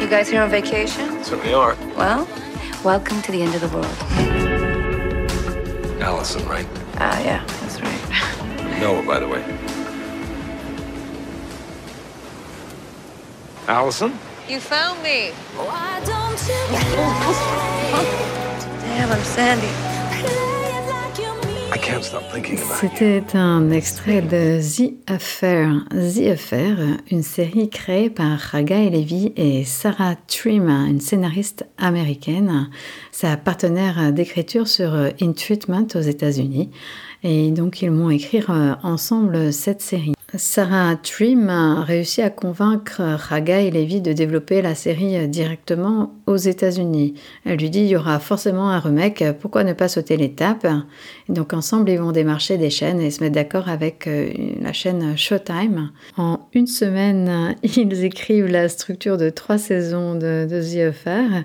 You 0.00 0.08
guys 0.08 0.28
here 0.28 0.42
on 0.42 0.50
vacation? 0.50 1.22
Certainly 1.22 1.54
are. 1.54 1.76
Well, 1.96 2.26
welcome 2.82 3.22
to 3.22 3.30
the 3.30 3.40
end 3.40 3.54
of 3.54 3.60
the 3.60 3.68
world. 3.68 3.86
Allison, 6.02 6.44
right? 6.48 6.66
Ah, 6.96 7.20
yeah, 7.20 7.44
that's 7.60 7.80
right. 7.80 8.02
You 8.64 8.80
know 8.80 9.00
her, 9.00 9.06
by 9.06 9.20
the 9.20 9.28
way. 9.28 9.44
Allison? 13.68 14.18
You 14.48 14.58
found 14.58 15.00
me. 15.04 15.30
Why 15.54 16.00
don't 16.04 16.40
you 16.48 16.58
Damn, 18.82 19.12
I'm 19.12 19.22
Sandy. 19.22 19.97
C'était 22.80 23.22
un 23.34 23.70
extrait 23.70 24.22
de 24.22 24.60
The 24.60 24.94
Affair. 25.10 25.84
The 25.90 26.32
Affair, 26.32 26.76
une 27.10 27.22
série 27.22 27.68
créée 27.68 28.10
par 28.10 28.62
Guy 28.62 28.90
Levy 28.90 29.32
et 29.36 29.64
Sarah 29.64 30.16
Trim, 30.26 30.68
une 30.68 31.00
scénariste 31.00 31.66
américaine, 31.78 32.68
sa 33.12 33.36
partenaire 33.36 34.12
d'écriture 34.12 34.66
sur 34.68 34.94
In 34.94 35.32
Treatment 35.32 35.86
aux 35.94 36.00
États-Unis. 36.00 36.70
Et 37.22 37.50
donc 37.50 37.82
ils 37.82 37.90
m'ont 37.90 38.10
écrire 38.10 38.78
ensemble 38.82 39.52
cette 39.52 39.82
série. 39.82 40.17
Sarah 40.34 40.96
Trim 40.96 41.48
a 41.48 41.82
réussi 41.82 42.20
à 42.20 42.28
convaincre 42.28 43.00
Raga 43.00 43.60
et 43.60 43.70
Levy 43.70 44.02
de 44.02 44.12
développer 44.12 44.60
la 44.60 44.74
série 44.74 45.26
directement 45.26 46.12
aux 46.26 46.36
États-Unis. 46.36 47.14
Elle 47.46 47.56
lui 47.56 47.70
dit 47.70 47.80
il 47.80 47.88
y 47.88 47.96
aura 47.96 48.18
forcément 48.18 48.68
un 48.68 48.78
remake, 48.78 49.24
pourquoi 49.40 49.64
ne 49.64 49.72
pas 49.72 49.88
sauter 49.88 50.18
l'étape? 50.18 50.66
Donc 51.30 51.54
ensemble 51.54 51.88
ils 51.88 51.98
vont 51.98 52.12
démarcher 52.12 52.58
des 52.58 52.68
chaînes 52.68 53.00
et 53.00 53.10
se 53.10 53.22
mettre 53.22 53.36
d'accord 53.36 53.70
avec 53.70 54.06
euh, 54.06 54.30
la 54.60 54.74
chaîne 54.74 55.16
Showtime. 55.16 55.92
En 56.18 56.40
une 56.52 56.66
semaine, 56.66 57.56
ils 57.62 58.04
écrivent 58.04 58.48
la 58.48 58.68
structure 58.68 59.16
de 59.16 59.30
trois 59.30 59.56
saisons 59.56 60.14
de, 60.14 60.46
The 60.46 60.88
Affair 60.90 61.44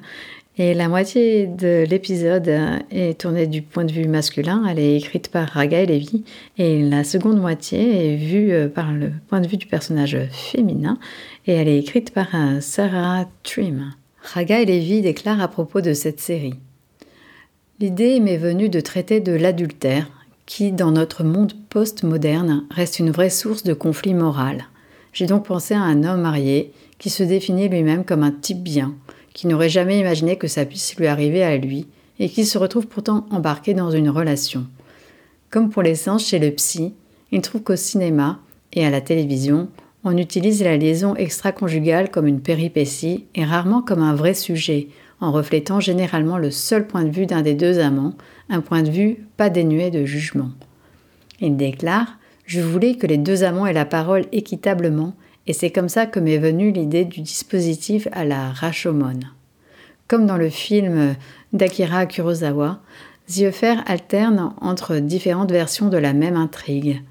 et 0.57 0.75
la 0.75 0.87
moitié 0.87 1.47
de 1.47 1.83
l'épisode 1.89 2.47
est 2.91 3.19
tournée 3.19 3.47
du 3.47 3.63
point 3.63 3.85
de 3.85 3.91
vue 3.91 4.07
masculin, 4.07 4.63
elle 4.69 4.77
est 4.77 4.97
écrite 4.97 5.29
par 5.29 5.49
Raga 5.49 5.81
et 5.81 5.85
Levy, 5.87 6.23
et 6.59 6.83
la 6.83 7.03
seconde 7.03 7.39
moitié 7.39 8.13
est 8.13 8.15
vue 8.17 8.51
euh, 8.51 8.67
par 8.67 8.91
le 8.91 9.11
point 9.29 9.41
de 9.41 9.47
vue 9.47 9.57
du 9.57 9.65
personnage 9.65 10.17
féminin, 10.31 10.99
et 11.47 11.53
elle 11.53 11.67
est 11.67 11.79
écrite 11.79 12.11
par 12.11 12.27
euh, 12.35 12.61
Sarah 12.61 13.25
Trim. 13.41 13.93
Raga 14.21 14.61
et 14.61 14.65
Levy 14.65 15.01
déclarent 15.01 15.41
à 15.41 15.47
propos 15.47 15.81
de 15.81 15.93
cette 15.93 16.19
série 16.19 16.55
L'idée 17.79 18.19
m'est 18.19 18.37
venue 18.37 18.69
de 18.69 18.79
traiter 18.79 19.19
de 19.19 19.33
l'adultère, 19.33 20.07
qui, 20.45 20.71
dans 20.71 20.91
notre 20.91 21.23
monde 21.23 21.53
post-moderne, 21.69 22.65
reste 22.69 22.99
une 22.99 23.11
vraie 23.11 23.31
source 23.31 23.63
de 23.63 23.73
conflit 23.73 24.13
moral. 24.13 24.65
J'ai 25.13 25.25
donc 25.25 25.45
pensé 25.45 25.73
à 25.73 25.81
un 25.81 26.03
homme 26.03 26.21
marié 26.21 26.71
qui 26.99 27.09
se 27.09 27.23
définit 27.23 27.69
lui-même 27.69 28.05
comme 28.05 28.23
un 28.23 28.31
type 28.31 28.61
bien, 28.61 28.95
qui 29.33 29.47
n'aurait 29.47 29.69
jamais 29.69 29.99
imaginé 29.99 30.37
que 30.37 30.47
ça 30.47 30.65
puisse 30.65 30.95
lui 30.95 31.07
arriver 31.07 31.43
à 31.43 31.57
lui, 31.57 31.87
et 32.19 32.29
qui 32.29 32.45
se 32.45 32.57
retrouve 32.57 32.87
pourtant 32.87 33.25
embarqué 33.31 33.73
dans 33.73 33.91
une 33.91 34.09
relation. 34.09 34.67
Comme 35.49 35.69
pour 35.69 35.81
l'essence 35.81 36.27
chez 36.27 36.39
le 36.39 36.51
psy, 36.51 36.93
il 37.31 37.41
trouve 37.41 37.63
qu'au 37.63 37.75
cinéma 37.75 38.39
et 38.73 38.85
à 38.85 38.89
la 38.89 39.01
télévision, 39.01 39.69
on 40.03 40.17
utilise 40.17 40.63
la 40.63 40.77
liaison 40.77 41.15
extra-conjugale 41.15 42.11
comme 42.11 42.27
une 42.27 42.41
péripétie 42.41 43.25
et 43.35 43.45
rarement 43.45 43.81
comme 43.81 44.01
un 44.01 44.13
vrai 44.13 44.33
sujet, 44.33 44.87
en 45.21 45.31
reflétant 45.31 45.79
généralement 45.79 46.37
le 46.37 46.51
seul 46.51 46.85
point 46.85 47.03
de 47.03 47.09
vue 47.09 47.25
d'un 47.25 47.41
des 47.41 47.53
deux 47.53 47.79
amants, 47.79 48.13
un 48.49 48.61
point 48.61 48.83
de 48.83 48.89
vue 48.89 49.25
pas 49.37 49.49
dénué 49.49 49.89
de 49.89 50.05
jugement. 50.05 50.49
Il 51.39 51.55
déclare 51.55 52.17
Je 52.45 52.61
voulais 52.61 52.95
que 52.95 53.07
les 53.07 53.17
deux 53.17 53.43
amants 53.43 53.65
aient 53.65 53.73
la 53.73 53.85
parole 53.85 54.25
équitablement 54.31 55.15
et 55.47 55.53
c'est 55.53 55.71
comme 55.71 55.89
ça 55.89 56.05
que 56.05 56.19
m'est 56.19 56.37
venue 56.37 56.71
l'idée 56.71 57.05
du 57.05 57.21
dispositif 57.21 58.07
à 58.11 58.25
la 58.25 58.49
Rashomon. 58.49 59.19
Comme 60.07 60.25
dans 60.25 60.37
le 60.37 60.49
film 60.49 61.15
d'Akira 61.51 62.05
Kurosawa, 62.05 62.81
Affair 63.47 63.83
alterne 63.87 64.53
entre 64.61 64.97
différentes 64.97 65.51
versions 65.51 65.89
de 65.89 65.97
la 65.97 66.13
même 66.13 66.35
intrigue. 66.35 67.01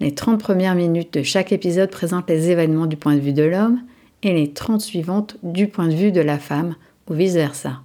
Les 0.00 0.14
30 0.14 0.40
premières 0.40 0.74
minutes 0.74 1.14
de 1.14 1.22
chaque 1.22 1.52
épisode 1.52 1.90
présentent 1.90 2.28
les 2.28 2.50
événements 2.50 2.86
du 2.86 2.96
point 2.96 3.14
de 3.14 3.20
vue 3.20 3.32
de 3.32 3.42
l'homme 3.42 3.80
et 4.22 4.32
les 4.32 4.52
30 4.52 4.80
suivantes 4.80 5.36
du 5.42 5.68
point 5.68 5.88
de 5.88 5.94
vue 5.94 6.12
de 6.12 6.20
la 6.20 6.38
femme, 6.38 6.76
ou 7.08 7.14
vice-versa. 7.14 7.80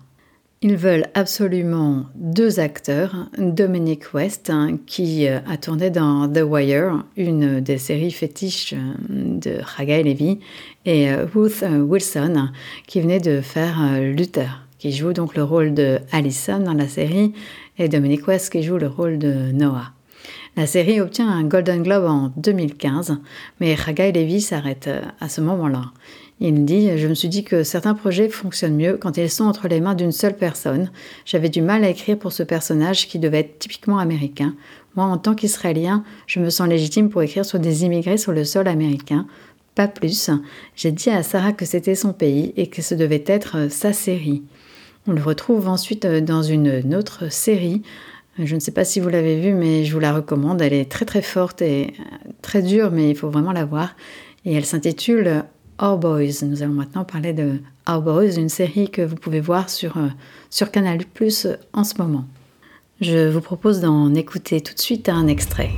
Ils 0.64 0.76
veulent 0.76 1.06
absolument 1.14 2.06
deux 2.16 2.60
acteurs, 2.60 3.30
Dominic 3.38 4.16
West, 4.16 4.50
hein, 4.50 4.80
qui 4.88 5.28
euh, 5.28 5.38
a 5.48 5.56
tourné 5.56 5.92
dans 5.92 6.28
The 6.28 6.42
Wire, 6.42 7.04
une 7.16 7.62
des 7.62 7.78
séries 7.78 8.12
fétiches 8.12 8.74
euh, 8.74 8.94
de 9.08 9.60
Raga 9.62 10.02
Levy, 10.02 10.40
et 10.86 11.12
euh, 11.12 11.28
Ruth 11.32 11.64
Wilson, 11.64 12.50
qui 12.88 13.02
venait 13.02 13.20
de 13.20 13.42
faire 13.42 14.02
Luther, 14.02 14.66
qui 14.80 14.92
joue 14.92 15.14
donc 15.14 15.36
le 15.36 15.44
rôle 15.44 15.76
de 15.76 16.00
Allison 16.12 16.60
dans 16.60 16.74
la 16.74 16.88
série, 16.88 17.34
et 17.78 17.88
Dominic 17.88 18.28
West 18.28 18.52
qui 18.52 18.64
joue 18.64 18.78
le 18.78 18.88
rôle 18.88 19.20
de 19.20 19.52
Noah. 19.52 19.92
La 20.56 20.66
série 20.66 21.00
obtient 21.00 21.30
un 21.30 21.44
Golden 21.44 21.84
Globe 21.84 22.06
en 22.06 22.34
2015, 22.36 23.20
mais 23.60 23.76
Raga 23.76 24.10
Levy 24.12 24.42
s'arrête 24.42 24.90
à 25.20 25.30
ce 25.30 25.40
moment-là. 25.42 25.92
Il 26.40 26.66
dit 26.66 26.98
Je 26.98 27.08
me 27.08 27.16
suis 27.16 27.30
dit 27.30 27.44
que 27.44 27.64
certains 27.64 27.96
projets 27.96 28.30
fonctionnent 28.30 28.76
mieux 28.76 28.98
quand 28.98 29.18
ils 29.18 29.30
sont 29.30 29.46
entre 29.46 29.68
les 29.68 29.82
mains 29.82 29.96
d'une 29.96 30.12
seule 30.12 30.36
personne. 30.36 30.92
J'avais 31.26 31.50
du 31.50 31.62
mal 31.62 31.84
à 31.84 31.90
écrire 31.90 32.18
pour 32.18 32.32
ce 32.32 32.44
personnage 32.44 33.08
qui 33.08 33.18
devait 33.18 33.40
être 33.40 33.60
typiquement 33.60 33.98
américain. 33.98 34.56
Moi, 34.96 35.06
en 35.06 35.18
tant 35.18 35.34
qu'Israélien, 35.34 36.04
je 36.28 36.40
me 36.40 36.50
sens 36.50 36.68
légitime 36.68 37.10
pour 37.10 37.24
écrire 37.24 37.46
sur 37.46 37.60
des 37.60 37.86
immigrés 37.86 38.18
sur 38.18 38.34
le 38.34 38.44
sol 38.46 38.68
américain. 38.68 39.26
Pas 39.74 39.88
plus. 39.88 40.30
J'ai 40.76 40.92
dit 40.92 41.10
à 41.10 41.24
Sarah 41.24 41.54
que 41.54 41.66
c'était 41.66 41.96
son 41.96 42.14
pays 42.14 42.54
et 42.56 42.68
que 42.68 42.82
ce 42.82 42.96
devait 42.96 43.24
être 43.28 43.70
sa 43.72 43.94
série. 43.94 44.44
On 45.08 45.14
le 45.14 45.22
retrouve 45.22 45.68
ensuite 45.68 46.06
dans 46.06 46.44
une 46.44 46.96
autre 46.96 47.32
série. 47.32 47.82
Je 48.40 48.54
ne 48.54 48.60
sais 48.60 48.72
pas 48.72 48.86
si 48.86 49.00
vous 49.00 49.10
l'avez 49.10 49.40
vue, 49.40 49.54
mais 49.54 49.86
je 49.86 49.94
vous 49.94 50.00
la 50.00 50.14
recommande. 50.14 50.62
Elle 50.62 50.74
est 50.74 50.92
très 50.92 51.06
très 51.06 51.22
forte 51.24 51.62
et 51.62 51.94
très 52.42 52.62
dure, 52.62 52.92
mais 52.92 53.10
il 53.10 53.16
faut 53.16 53.30
vraiment 53.30 53.52
la 53.52 53.66
voir. 53.66 53.96
Et 54.46 54.54
elle 54.54 54.66
s'intitule 54.66 55.44
Our 55.82 55.98
Boys. 55.98 56.44
Nous 56.44 56.64
allons 56.64 56.74
maintenant 56.74 57.04
parler 57.04 57.34
de 57.34 57.60
Our 57.88 58.02
Boys, 58.02 58.38
une 58.38 58.50
série 58.50 58.90
que 58.90 59.02
vous 59.02 59.16
pouvez 59.16 59.40
voir 59.40 59.70
sur, 59.70 59.98
euh, 59.98 60.08
sur 60.50 60.72
Canal 60.72 61.00
Plus 61.06 61.48
en 61.74 61.84
ce 61.84 62.02
moment. 62.02 62.26
Je 63.00 63.30
vous 63.30 63.42
propose 63.42 63.80
d'en 63.80 64.14
écouter 64.16 64.62
tout 64.62 64.74
de 64.74 64.80
suite 64.80 65.08
un 65.08 65.28
extrait. 65.28 65.70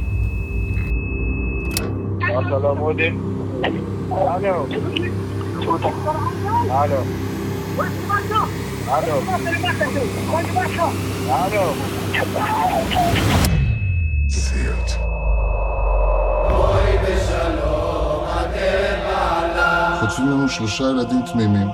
חוטפים 20.10 20.30
לנו 20.30 20.50
שלושה 20.50 20.84
ילדים 20.84 21.22
תמימים. 21.34 21.68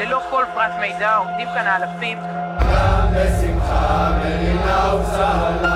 ללא 0.00 0.20
כל 0.30 0.44
פרט 0.54 0.70
מידע 0.80 1.16
עומדים 1.16 1.48
כאן 1.54 1.66
האלפים. 1.66 2.18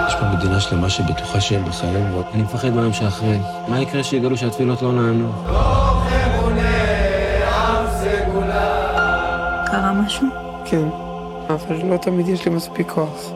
יש 0.09 0.15
פה 0.15 0.25
מדינה 0.25 0.61
שלמה 0.61 0.91
שבטוחה 0.91 1.41
שהם 1.41 1.65
בחיים, 1.65 2.15
ואני 2.15 2.43
מפחד 2.43 2.69
מהיום 2.69 2.93
שאחרי. 2.93 3.39
מה 3.69 3.81
יקרה 3.81 4.05
שיגלו 4.05 4.37
שהתפילות 4.37 4.83
לא 4.83 4.93
נענו? 4.93 5.33
קרה 9.67 9.93
משהו? 9.93 10.27
כן, 10.65 10.89
אבל 11.49 11.77
לא 11.85 11.97
תמיד 11.97 12.29
יש 12.29 12.45
לי 12.45 12.51
מספיק 12.51 12.91
כוח. 12.91 13.33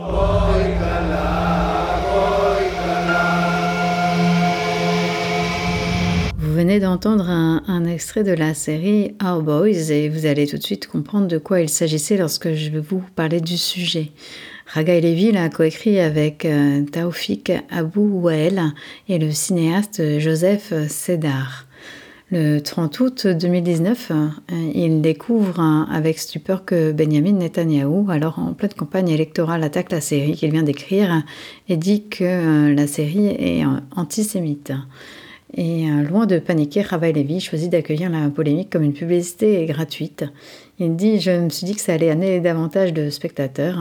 Venez 6.57 6.81
d'entendre 6.81 7.29
un, 7.29 7.85
extrait 7.85 8.25
de 8.25 8.33
la 8.33 8.55
série 8.55 9.15
Our 9.23 9.43
Boys 9.43 9.91
et 9.91 10.09
vous 10.09 10.25
allez 10.25 10.47
tout 10.47 10.57
de 10.57 10.63
suite 10.63 10.87
comprendre 10.87 11.29
de 11.29 11.37
quoi 11.37 11.61
il 11.61 11.69
s'agissait 11.69 12.17
lorsque 12.17 12.55
je 12.55 12.71
vais 12.71 12.81
vous 12.81 13.05
parler 13.15 13.43
du 13.43 13.59
sujet. 13.59 14.11
Raga 14.67 14.99
Levi 14.99 15.33
l'a 15.33 15.51
coécrit 15.51 16.01
avec 16.01 16.47
euh, 16.47 16.83
Taoufik 16.91 17.53
Abou 17.71 18.23
Wael 18.23 18.73
et 19.07 19.19
le 19.19 19.33
cinéaste 19.33 20.19
Joseph 20.19 20.73
Sedar. 20.89 21.67
Le 22.33 22.59
30 22.59 23.01
août 23.01 23.27
2019, 23.27 24.11
euh, 24.11 24.27
il 24.75 25.01
découvre 25.01 25.61
euh, 25.61 25.85
avec 25.95 26.19
stupeur 26.19 26.65
que 26.65 26.91
Benjamin 26.91 27.33
Netanyahou, 27.33 28.11
alors 28.11 28.41
en 28.41 28.53
pleine 28.53 28.73
campagne 28.73 29.11
électorale, 29.11 29.63
attaque 29.63 29.93
la 29.93 30.01
série 30.01 30.35
qu'il 30.35 30.51
vient 30.51 30.65
d'écrire 30.65 31.23
et 31.69 31.77
dit 31.77 32.09
que 32.09 32.25
euh, 32.25 32.75
la 32.75 32.87
série 32.87 33.27
est 33.27 33.65
euh, 33.65 33.79
antisémite. 33.95 34.73
Et 35.55 35.89
euh, 35.89 36.03
loin 36.03 36.27
de 36.27 36.39
paniquer, 36.39 36.83
Raval 36.83 37.15
Levy 37.15 37.41
choisit 37.41 37.71
d'accueillir 37.71 38.11
la 38.11 38.29
polémique 38.31 38.71
comme 38.71 38.83
une 38.83 38.93
publicité 38.93 39.65
gratuite. 39.67 40.25
Il 40.79 40.97
dit 40.97 41.21
Je 41.21 41.31
me 41.31 41.49
suis 41.49 41.67
dit 41.67 41.75
que 41.75 41.81
ça 41.81 41.95
allait 41.95 42.11
amener 42.11 42.41
davantage 42.41 42.93
de 42.93 43.11
spectateurs, 43.11 43.79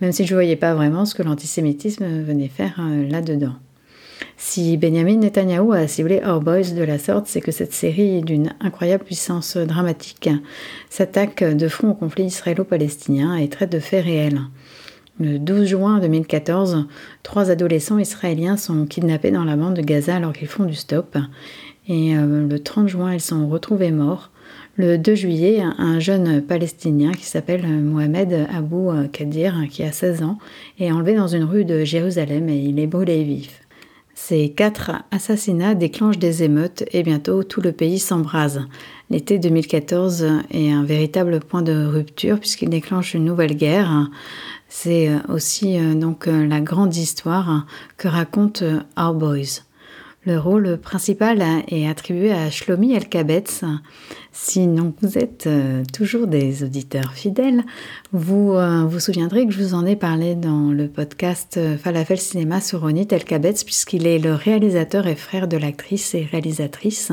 même 0.00 0.12
si 0.12 0.26
je 0.26 0.32
ne 0.32 0.36
voyais 0.36 0.56
pas 0.56 0.74
vraiment 0.74 1.06
ce 1.06 1.14
que 1.14 1.22
l'antisémitisme 1.22 2.04
venait 2.22 2.48
faire 2.48 2.78
euh, 2.80 3.08
là-dedans. 3.08 3.54
Si 4.36 4.76
Benjamin 4.76 5.16
Netanyahou 5.16 5.72
a 5.72 5.86
ciblé 5.88 6.20
Our 6.24 6.40
Boys 6.40 6.72
de 6.76 6.82
la 6.82 6.98
sorte, 6.98 7.26
c'est 7.26 7.40
que 7.40 7.52
cette 7.52 7.72
série 7.72 8.20
d'une 8.20 8.54
incroyable 8.60 9.04
puissance 9.04 9.56
dramatique 9.56 10.30
s'attaque 10.90 11.42
de 11.42 11.68
front 11.68 11.90
au 11.90 11.94
conflit 11.94 12.24
israélo-palestinien 12.24 13.36
et 13.36 13.48
traite 13.48 13.72
de 13.72 13.80
faits 13.80 14.04
réels. 14.04 14.40
Le 15.20 15.38
12 15.38 15.66
juin 15.66 15.98
2014, 15.98 16.86
trois 17.24 17.50
adolescents 17.50 17.98
israéliens 17.98 18.56
sont 18.56 18.86
kidnappés 18.86 19.32
dans 19.32 19.44
la 19.44 19.56
bande 19.56 19.74
de 19.74 19.82
Gaza 19.82 20.14
alors 20.14 20.32
qu'ils 20.32 20.46
font 20.46 20.64
du 20.64 20.74
stop. 20.74 21.16
Et 21.88 22.16
euh, 22.16 22.46
le 22.46 22.58
30 22.60 22.88
juin, 22.88 23.14
ils 23.14 23.20
sont 23.20 23.48
retrouvés 23.48 23.90
morts. 23.90 24.30
Le 24.76 24.96
2 24.96 25.14
juillet, 25.16 25.60
un 25.60 25.98
jeune 25.98 26.40
palestinien 26.40 27.10
qui 27.10 27.24
s'appelle 27.24 27.66
Mohamed 27.66 28.46
Abou 28.54 28.92
Kadir, 29.10 29.66
qui 29.68 29.82
a 29.82 29.90
16 29.90 30.22
ans, 30.22 30.38
est 30.78 30.92
enlevé 30.92 31.14
dans 31.14 31.26
une 31.26 31.42
rue 31.42 31.64
de 31.64 31.82
Jérusalem 31.82 32.48
et 32.48 32.56
il 32.56 32.78
est 32.78 32.86
brûlé 32.86 33.24
vif. 33.24 33.67
Ces 34.28 34.50
quatre 34.50 34.90
assassinats 35.10 35.74
déclenchent 35.74 36.18
des 36.18 36.42
émeutes 36.42 36.84
et 36.92 37.02
bientôt 37.02 37.44
tout 37.44 37.62
le 37.62 37.72
pays 37.72 37.98
s'embrase. 37.98 38.60
L'été 39.08 39.38
2014 39.38 40.26
est 40.50 40.70
un 40.70 40.84
véritable 40.84 41.40
point 41.40 41.62
de 41.62 41.86
rupture 41.86 42.38
puisqu'il 42.38 42.68
déclenche 42.68 43.14
une 43.14 43.24
nouvelle 43.24 43.56
guerre. 43.56 44.10
C'est 44.68 45.10
aussi 45.30 45.78
euh, 45.78 45.94
donc 45.94 46.28
euh, 46.28 46.46
la 46.46 46.60
grande 46.60 46.94
histoire 46.94 47.64
que 47.96 48.06
raconte 48.06 48.60
euh, 48.60 48.80
Our 48.98 49.14
Boys. 49.14 49.62
Le 50.26 50.36
rôle 50.36 50.78
principal 50.78 51.42
est 51.68 51.86
attribué 51.86 52.32
à 52.32 52.50
Shlomi 52.50 52.92
Elkabetz. 52.92 53.62
Sinon 54.32 54.92
vous 55.00 55.16
êtes 55.16 55.46
euh, 55.46 55.84
toujours 55.92 56.26
des 56.26 56.64
auditeurs 56.64 57.12
fidèles, 57.12 57.62
vous 58.12 58.52
euh, 58.52 58.84
vous 58.84 58.98
souviendrez 58.98 59.46
que 59.46 59.52
je 59.52 59.62
vous 59.62 59.74
en 59.74 59.86
ai 59.86 59.94
parlé 59.94 60.34
dans 60.34 60.70
le 60.70 60.88
podcast 60.88 61.56
euh, 61.56 61.78
Falafel 61.78 62.18
Cinéma 62.18 62.60
sur 62.60 62.80
Ronit 62.80 63.06
Elkabetz, 63.10 63.62
puisqu'il 63.64 64.06
est 64.08 64.18
le 64.18 64.34
réalisateur 64.34 65.06
et 65.06 65.14
frère 65.14 65.46
de 65.46 65.56
l'actrice 65.56 66.14
et 66.14 66.24
réalisatrice. 66.30 67.12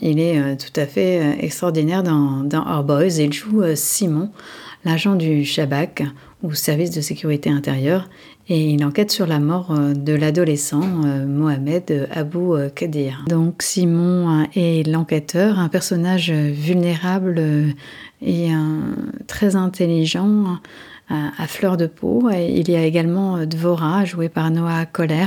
Il 0.00 0.18
est 0.18 0.56
tout 0.56 0.80
à 0.80 0.86
fait 0.86 1.44
extraordinaire 1.44 2.02
dans, 2.02 2.42
dans 2.42 2.66
Our 2.66 2.82
Boys. 2.82 3.18
Il 3.18 3.32
joue 3.32 3.62
Simon, 3.74 4.30
l'agent 4.84 5.14
du 5.14 5.44
Shabak, 5.44 6.02
ou 6.42 6.52
service 6.54 6.90
de 6.90 7.00
sécurité 7.00 7.50
intérieure, 7.50 8.08
et 8.48 8.70
il 8.70 8.84
enquête 8.84 9.10
sur 9.10 9.26
la 9.26 9.38
mort 9.38 9.70
euh, 9.70 9.94
de 9.94 10.12
l'adolescent 10.12 11.04
euh, 11.04 11.26
Mohamed 11.26 12.08
Abou 12.12 12.54
euh, 12.54 12.68
Kadir. 12.68 13.24
Donc 13.28 13.62
Simon 13.62 14.46
est 14.54 14.86
l'enquêteur, 14.86 15.58
un 15.58 15.68
personnage 15.68 16.30
vulnérable 16.30 17.40
et 18.20 18.50
très 19.26 19.56
intelligent, 19.56 20.58
à 21.08 21.46
fleur 21.46 21.76
de 21.76 21.86
peau. 21.86 22.30
Il 22.30 22.70
y 22.70 22.76
a 22.76 22.84
également 22.84 23.44
Dvora, 23.44 24.04
jouée 24.04 24.28
par 24.28 24.50
Noah 24.50 24.86
Kohler, 24.86 25.26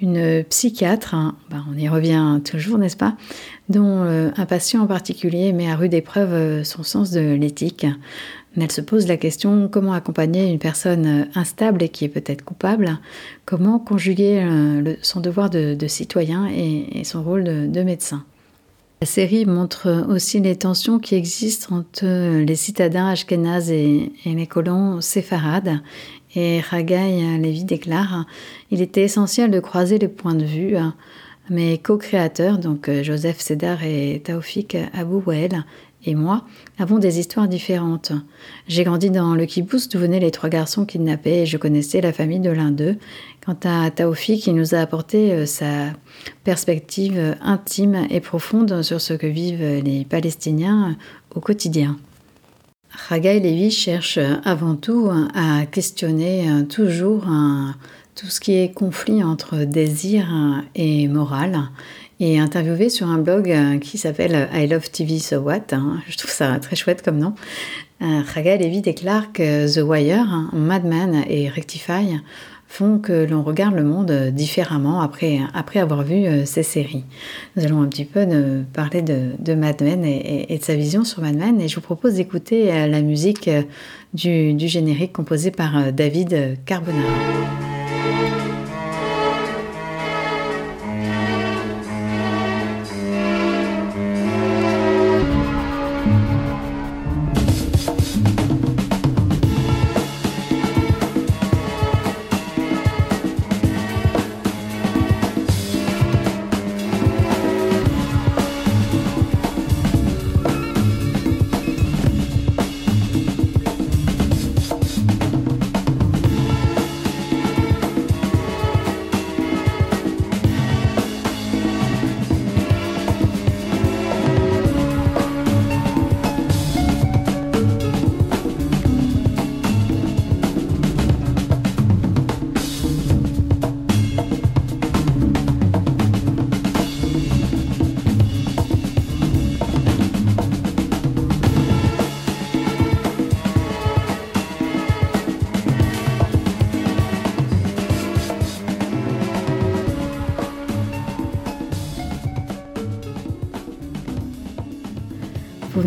une 0.00 0.44
psychiatre, 0.44 1.14
hein, 1.14 1.36
ben, 1.50 1.64
on 1.72 1.76
y 1.76 1.88
revient 1.88 2.40
toujours, 2.44 2.78
n'est-ce 2.78 2.96
pas, 2.96 3.16
dont 3.68 4.02
euh, 4.02 4.30
un 4.36 4.46
patient 4.46 4.82
en 4.82 4.86
particulier 4.86 5.52
met 5.52 5.70
à 5.70 5.76
rude 5.76 5.94
épreuve 5.94 6.32
euh, 6.32 6.64
son 6.64 6.82
sens 6.82 7.10
de 7.10 7.20
l'éthique. 7.20 7.86
Elle 8.60 8.72
se 8.72 8.80
pose 8.80 9.06
la 9.06 9.16
question 9.16 9.68
comment 9.68 9.92
accompagner 9.92 10.50
une 10.50 10.58
personne 10.58 11.06
euh, 11.06 11.24
instable 11.34 11.82
et 11.82 11.88
qui 11.88 12.04
est 12.04 12.08
peut-être 12.08 12.44
coupable, 12.44 12.98
comment 13.44 13.78
conjuguer 13.78 14.44
son 15.02 15.20
devoir 15.20 15.50
de, 15.50 15.76
citoyen 15.86 16.46
et, 16.46 17.02
son 17.04 17.22
rôle 17.22 17.44
de, 17.44 17.66
de 17.66 17.82
médecin? 17.82 18.24
La 19.00 19.06
série 19.06 19.46
montre 19.46 20.06
aussi 20.08 20.40
les 20.40 20.56
tensions 20.56 20.98
qui 20.98 21.14
existent 21.14 21.76
entre 21.76 22.42
les 22.42 22.56
citadins 22.56 23.08
ashkénazes 23.08 23.70
et, 23.70 24.12
et 24.24 24.34
les 24.34 24.46
colons 24.48 25.00
séfarades. 25.00 25.80
Et 26.34 26.60
Ragai 26.60 27.38
Lévy 27.38 27.64
déclare 27.64 28.26
Il 28.70 28.82
était 28.82 29.02
essentiel 29.02 29.50
de 29.50 29.60
croiser 29.60 29.98
les 29.98 30.08
points 30.08 30.34
de 30.34 30.44
vue. 30.44 30.76
Mes 31.50 31.78
co-créateurs, 31.78 32.58
donc 32.58 32.90
euh, 32.90 33.02
Joseph 33.02 33.40
Sedar 33.40 33.82
et 33.82 34.20
Taoufik 34.22 34.76
Abou 34.92 35.22
Wael, 35.24 35.64
et 36.04 36.14
moi 36.14 36.44
avons 36.78 36.98
des 36.98 37.18
histoires 37.18 37.48
différentes. 37.48 38.12
J'ai 38.66 38.84
grandi 38.84 39.10
dans 39.10 39.34
le 39.34 39.46
kibbutz 39.46 39.88
d'où 39.88 39.98
venaient 39.98 40.20
les 40.20 40.30
trois 40.30 40.48
garçons 40.48 40.84
kidnappés 40.84 41.42
et 41.42 41.46
je 41.46 41.56
connaissais 41.56 42.00
la 42.00 42.12
famille 42.12 42.40
de 42.40 42.50
l'un 42.50 42.70
d'eux. 42.70 42.96
Quant 43.44 43.56
à 43.64 43.90
Taoufik, 43.90 44.46
il 44.46 44.54
nous 44.54 44.74
a 44.74 44.78
apporté 44.78 45.32
euh, 45.32 45.46
sa 45.46 45.92
perspective 46.44 47.14
euh, 47.16 47.34
intime 47.40 48.06
et 48.10 48.20
profonde 48.20 48.82
sur 48.82 49.00
ce 49.00 49.14
que 49.14 49.26
vivent 49.26 49.82
les 49.82 50.04
Palestiniens 50.04 50.90
euh, 50.90 50.94
au 51.34 51.40
quotidien. 51.40 51.96
Ragai 52.90 53.40
Lévy 53.40 53.70
cherche 53.70 54.18
euh, 54.18 54.36
avant 54.44 54.74
tout 54.74 55.08
euh, 55.08 55.28
à 55.34 55.66
questionner 55.66 56.50
euh, 56.50 56.62
toujours 56.62 57.26
tout 58.14 58.26
ce 58.26 58.40
qui 58.40 58.54
est 58.54 58.72
conflit 58.72 59.22
entre 59.22 59.58
désir 59.58 60.26
et 60.74 61.06
morale 61.06 61.60
et 62.18 62.40
interviewé 62.40 62.88
sur 62.88 63.06
un 63.06 63.18
blog 63.18 63.78
qui 63.80 63.96
s'appelle 63.96 64.48
I 64.52 64.66
Love 64.66 64.90
TV 64.90 65.20
So 65.20 65.36
What. 65.36 65.72
hein. 65.72 66.00
Je 66.08 66.16
trouve 66.16 66.30
ça 66.32 66.58
très 66.58 66.74
chouette 66.74 67.02
comme 67.02 67.18
nom. 67.18 67.34
Ragai 68.00 68.58
Lévy 68.58 68.80
déclare 68.80 69.32
que 69.32 69.72
The 69.72 69.86
Wire, 69.86 70.26
hein, 70.28 70.50
Mad 70.52 70.84
Men 70.84 71.22
et 71.28 71.48
Rectify 71.48 72.18
font 72.68 72.98
que 72.98 73.24
l'on 73.24 73.42
regarde 73.42 73.74
le 73.74 73.82
monde 73.82 74.10
euh, 74.10 74.30
différemment 74.30 75.00
après, 75.00 75.40
après 75.54 75.80
avoir 75.80 76.02
vu 76.02 76.26
euh, 76.26 76.44
ces 76.44 76.62
séries. 76.62 77.04
Nous 77.56 77.64
allons 77.64 77.80
un 77.80 77.88
petit 77.88 78.04
peu 78.04 78.26
parler 78.74 79.00
de, 79.00 79.30
de 79.38 79.54
Mad 79.54 79.82
Men 79.82 80.04
et, 80.04 80.56
de 80.56 80.62
sa 80.62 80.76
vision 80.76 81.02
sur 81.02 81.22
Mad 81.22 81.34
Men 81.34 81.60
et 81.60 81.66
je 81.66 81.74
vous 81.74 81.80
propose 81.80 82.14
d'écouter 82.14 82.70
euh, 82.70 82.86
la 82.86 83.00
musique 83.00 83.50
du, 84.12 84.52
du 84.52 84.68
générique 84.68 85.14
composé 85.14 85.50
par 85.50 85.92
David 85.92 86.58
Carbonara. 86.66 87.08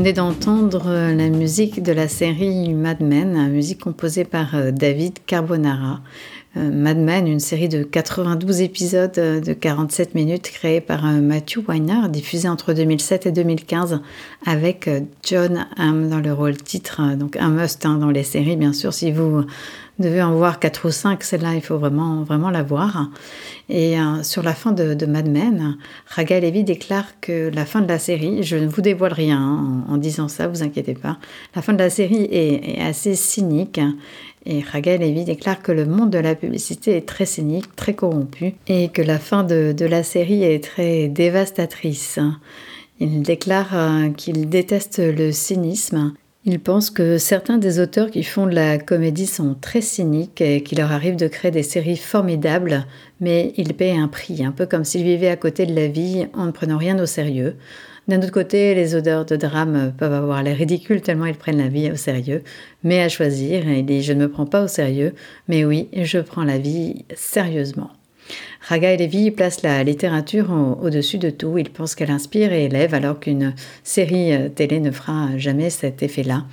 Venez 0.01 0.13
d'entendre 0.13 0.87
euh, 0.87 1.13
la 1.13 1.29
musique 1.29 1.83
de 1.83 1.91
la 1.91 2.07
série 2.07 2.73
Mad 2.73 3.01
Men, 3.01 3.51
musique 3.51 3.81
composée 3.81 4.25
par 4.25 4.55
euh, 4.55 4.71
David 4.71 5.19
Carbonara. 5.27 5.99
Euh, 6.61 6.71
Mad 6.71 6.97
Men, 6.97 7.27
une 7.27 7.39
série 7.39 7.69
de 7.69 7.83
92 7.83 8.61
épisodes 8.61 9.11
de 9.11 9.53
47 9.53 10.15
minutes 10.15 10.51
créée 10.51 10.81
par 10.81 11.03
Matthew 11.03 11.59
Weiner, 11.67 12.09
diffusée 12.09 12.47
entre 12.47 12.73
2007 12.73 13.25
et 13.27 13.31
2015 13.31 14.01
avec 14.45 14.89
John 15.23 15.65
Hamm 15.77 16.09
dans 16.09 16.19
le 16.19 16.33
rôle 16.33 16.57
titre. 16.57 17.15
Donc 17.15 17.37
un 17.37 17.49
must 17.49 17.85
hein, 17.85 17.97
dans 17.97 18.11
les 18.11 18.23
séries, 18.23 18.55
bien 18.55 18.73
sûr, 18.73 18.93
si 18.93 19.11
vous 19.11 19.43
devez 20.01 20.21
en 20.21 20.35
voir 20.35 20.59
4 20.59 20.87
ou 20.87 20.91
5, 20.91 21.23
celle-là, 21.23 21.55
il 21.55 21.61
faut 21.61 21.77
vraiment, 21.77 22.23
vraiment 22.23 22.49
la 22.49 22.63
voir. 22.63 23.09
Et 23.69 23.97
euh, 23.97 24.23
sur 24.23 24.43
la 24.43 24.53
fin 24.53 24.71
de, 24.71 25.05
Mad 25.05 25.29
Men, 25.29 25.77
Raga 26.07 26.39
Levy 26.39 26.63
déclare 26.63 27.19
que 27.21 27.49
la 27.53 27.65
fin 27.65 27.81
de 27.81 27.87
la 27.87 27.99
série, 27.99 28.43
je 28.43 28.57
ne 28.57 28.67
vous 28.67 28.81
dévoile 28.81 29.13
rien 29.13 29.39
hein, 29.39 29.85
en, 29.87 29.97
disant 29.97 30.27
ça, 30.27 30.47
vous 30.47 30.63
inquiétez 30.63 30.93
pas, 30.93 31.17
la 31.55 31.61
fin 31.61 31.73
de 31.73 31.79
la 31.79 31.89
série 31.89 32.27
est, 32.31 32.81
assez 32.81 33.15
cynique. 33.15 33.79
Et 34.45 34.61
Levy 34.61 35.23
déclare 35.23 35.61
que 35.61 35.71
le 35.71 35.85
monde 35.85 36.09
de 36.09 36.17
la 36.17 36.35
publicité 36.35 36.97
est 36.97 37.07
très 37.07 37.25
cynique, 37.25 37.75
très 37.75 37.93
corrompu, 37.93 38.55
et 38.67 38.89
que 38.89 39.01
la 39.01 39.19
fin 39.19 39.43
de, 39.43 39.71
de 39.71 39.85
la 39.85 40.03
série 40.03 40.43
est 40.43 40.63
très 40.63 41.07
dévastatrice. 41.07 42.19
Il 42.99 43.21
déclare 43.21 43.77
euh, 43.77 44.09
qu'il 44.09 44.49
déteste 44.49 44.99
le 44.99 45.31
cynisme 45.31 46.13
il 46.43 46.59
pense 46.59 46.89
que 46.89 47.19
certains 47.19 47.59
des 47.59 47.79
auteurs 47.79 48.09
qui 48.09 48.23
font 48.23 48.47
de 48.47 48.55
la 48.55 48.79
comédie 48.79 49.27
sont 49.27 49.55
très 49.59 49.81
cyniques 49.81 50.41
et 50.41 50.63
qu'il 50.63 50.79
leur 50.79 50.91
arrive 50.91 51.15
de 51.15 51.27
créer 51.27 51.51
des 51.51 51.61
séries 51.61 51.97
formidables, 51.97 52.87
mais 53.19 53.53
ils 53.57 53.75
paient 53.75 53.95
un 53.95 54.07
prix, 54.07 54.43
un 54.43 54.51
peu 54.51 54.65
comme 54.65 54.83
s'ils 54.83 55.03
vivaient 55.03 55.29
à 55.29 55.35
côté 55.35 55.67
de 55.67 55.75
la 55.75 55.87
vie 55.87 56.25
en 56.33 56.47
ne 56.47 56.51
prenant 56.51 56.79
rien 56.79 56.97
au 56.97 57.05
sérieux. 57.05 57.57
D'un 58.07 58.19
autre 58.19 58.31
côté, 58.31 58.73
les 58.73 58.95
auteurs 58.95 59.25
de 59.25 59.35
drame 59.35 59.93
peuvent 59.97 60.13
avoir 60.13 60.41
l'air 60.41 60.57
ridicules 60.57 61.01
tellement 61.01 61.27
ils 61.27 61.35
prennent 61.35 61.59
la 61.59 61.67
vie 61.67 61.91
au 61.91 61.95
sérieux, 61.95 62.43
mais 62.83 63.01
à 63.01 63.09
choisir, 63.09 63.69
il 63.69 63.85
dit 63.85 64.01
je 64.01 64.13
ne 64.13 64.21
me 64.21 64.29
prends 64.29 64.47
pas 64.47 64.63
au 64.63 64.67
sérieux, 64.67 65.13
mais 65.47 65.65
oui, 65.65 65.87
je 65.93 66.17
prends 66.17 66.43
la 66.43 66.57
vie 66.57 67.05
sérieusement. 67.15 67.91
Raga 68.61 68.95
Levi 68.95 69.31
place 69.31 69.63
la 69.63 69.83
littérature 69.83 70.51
au-dessus 70.81 71.17
de 71.17 71.29
tout. 71.29 71.57
Il 71.57 71.69
pense 71.71 71.95
qu'elle 71.95 72.11
inspire 72.11 72.53
et 72.53 72.65
élève 72.65 72.93
alors 72.93 73.19
qu'une 73.19 73.53
série 73.83 74.33
euh, 74.33 74.49
télé 74.49 74.79
ne 74.79 74.91
fera 74.91 75.37
jamais 75.37 75.69
cet 75.69 76.03
effet-là. 76.03 76.45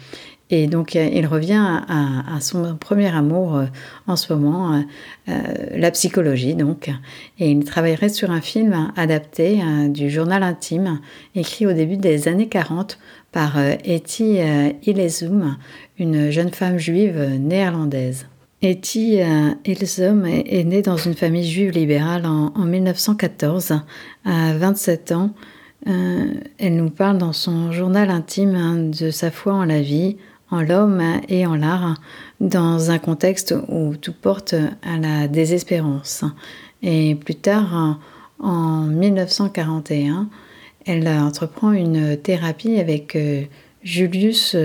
Et 0.50 0.66
donc 0.66 0.96
euh, 0.96 1.08
il 1.12 1.26
revient 1.26 1.82
à, 1.88 2.40
son 2.40 2.76
premier 2.76 3.14
amour 3.14 3.56
euh, 3.56 3.66
en 4.06 4.16
ce 4.16 4.32
moment, 4.32 4.82
la 5.26 5.90
psychologie 5.90 6.54
donc. 6.54 6.90
Et 7.38 7.50
il 7.50 7.64
travaillerait 7.64 8.08
sur 8.08 8.30
un 8.30 8.40
film 8.40 8.92
adapté 8.96 9.60
du 9.88 10.08
journal 10.10 10.42
intime, 10.42 11.00
écrit 11.34 11.66
au 11.66 11.72
début 11.72 11.96
des 11.96 12.28
années 12.28 12.48
40 12.48 12.98
par 13.30 13.58
Etty 13.58 14.38
Ilezum, 14.86 15.56
une 15.98 16.30
jeune 16.30 16.50
femme 16.50 16.78
juive 16.78 17.36
néerlandaise. 17.38 18.26
Etty 18.60 19.20
euh, 19.20 19.54
Ilsom 19.64 20.24
est, 20.26 20.64
née 20.64 20.82
dans 20.82 20.96
une 20.96 21.14
famille 21.14 21.48
juive 21.48 21.70
libérale 21.70 22.26
en, 22.26 22.50
1914. 22.64 23.80
À 24.24 24.52
27 24.54 25.12
ans, 25.12 25.30
euh, 25.86 26.34
elle 26.58 26.74
nous 26.74 26.90
parle 26.90 27.18
dans 27.18 27.32
son 27.32 27.70
journal 27.70 28.10
intime 28.10 28.56
hein, 28.56 28.76
de 28.76 29.10
sa 29.12 29.30
foi 29.30 29.54
en 29.54 29.64
la 29.64 29.80
vie, 29.80 30.16
en 30.50 30.62
l'homme 30.62 31.02
et 31.28 31.46
en 31.46 31.56
l'art, 31.56 31.96
dans 32.40 32.90
un 32.90 32.98
contexte 32.98 33.54
où 33.68 33.96
tout 33.96 34.12
porte 34.12 34.54
à 34.82 34.98
la 34.98 35.28
désespérance. 35.28 36.24
Et 36.82 37.14
plus 37.14 37.34
tard, 37.34 37.98
en 38.38 38.82
1941, 38.82 40.28
elle 40.86 41.08
entreprend 41.08 41.72
une 41.72 42.16
thérapie 42.16 42.78
avec 42.78 43.14
euh, 43.16 43.42
Julius 43.82 44.56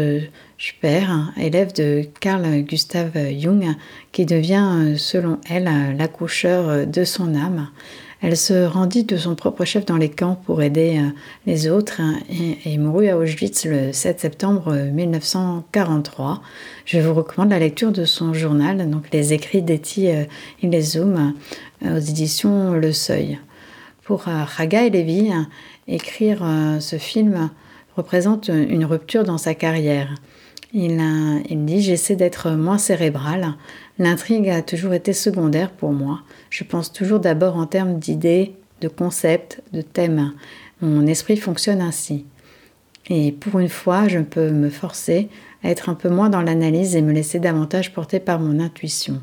Speer, 0.58 1.06
élève 1.38 1.74
de 1.74 2.04
Carl 2.20 2.62
Gustav 2.62 3.12
Jung, 3.38 3.66
qui 4.12 4.26
devient, 4.26 4.94
selon 4.98 5.40
elle, 5.50 5.70
l'accoucheur 5.98 6.88
de 6.88 7.04
son 7.04 7.36
âme. 7.36 7.68
Elle 8.24 8.38
se 8.38 8.66
rendit 8.66 9.04
de 9.04 9.18
son 9.18 9.36
propre 9.36 9.66
chef 9.66 9.86
dans 9.86 9.98
les 9.98 10.10
camps 10.10 10.40
pour 10.46 10.62
aider 10.62 10.98
euh, 10.98 11.10
les 11.46 11.70
autres 11.70 12.00
et, 12.66 12.78
mourut 12.78 13.10
à 13.10 13.18
Auschwitz 13.18 13.66
le 13.66 13.92
7 13.92 14.22
septembre 14.22 14.74
1943. 14.74 16.42
Je 16.86 17.00
vous 17.00 17.14
recommande 17.14 17.50
la 17.50 17.60
lecture 17.60 17.92
de 17.92 18.06
son 18.06 18.34
journal, 18.34 18.90
donc 18.90 19.12
les 19.12 19.34
écrits 19.34 19.62
d'Etty 19.62 20.10
euh, 20.10 20.24
Ilezum 20.62 21.34
euh, 21.84 21.98
aux 21.98 22.00
éditions 22.00 22.72
Le 22.72 22.94
Seuil. 22.94 23.40
Pour 24.04 24.22
Raga 24.22 24.86
et 24.86 24.90
Lévy, 24.90 25.32
écrire 25.88 26.46
ce 26.82 26.98
film 26.98 27.50
représente 27.96 28.50
une 28.50 28.84
rupture 28.84 29.24
dans 29.24 29.38
sa 29.38 29.54
carrière. 29.54 30.14
Il, 30.74 31.66
dit 31.66 31.82
J'essaie 31.82 32.16
d'être 32.16 32.52
moins 32.52 32.80
cérébral. 32.80 33.54
L'intrigue 34.00 34.50
a 34.50 34.62
toujours 34.62 34.94
été 34.94 35.14
secondaire 35.14 35.72
pour 35.72 35.92
moi. 35.92 36.22
Je 36.50 36.64
pense 36.64 36.92
toujours 36.92 37.20
d'abord 37.20 37.58
en 37.58 37.68
termes 37.68 38.00
d'idées, 38.00 38.54
de 38.82 38.88
concepts, 38.88 39.62
de 39.72 39.82
thèmes. 39.82 40.34
Mon 40.82 41.06
esprit 41.06 41.38
fonctionne 41.38 41.82
ainsi. 41.82 42.26
Et 43.10 43.32
pour 43.32 43.60
une 43.60 43.70
fois, 43.70 44.08
je 44.08 44.20
peux 44.20 44.50
me 44.50 44.70
forcer 44.70 45.30
à 45.64 45.70
être 45.70 45.90
un 45.90 45.94
peu 45.94 46.10
moins 46.10 46.30
dans 46.30 46.42
l'analyse 46.42 46.96
et 46.96 47.02
me 47.02 47.12
laisser 47.12 47.40
davantage 47.40 47.94
porter 47.94 48.20
par 48.20 48.40
mon 48.40 48.60
intuition. 48.60 49.22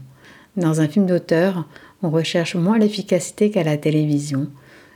Dans 0.57 0.81
un 0.81 0.89
film 0.89 1.07
d'auteur, 1.07 1.67
on 2.03 2.11
recherche 2.11 2.55
moins 2.55 2.79
l'efficacité 2.79 3.51
qu'à 3.51 3.65
la 3.65 3.77
télévision. 3.77 4.49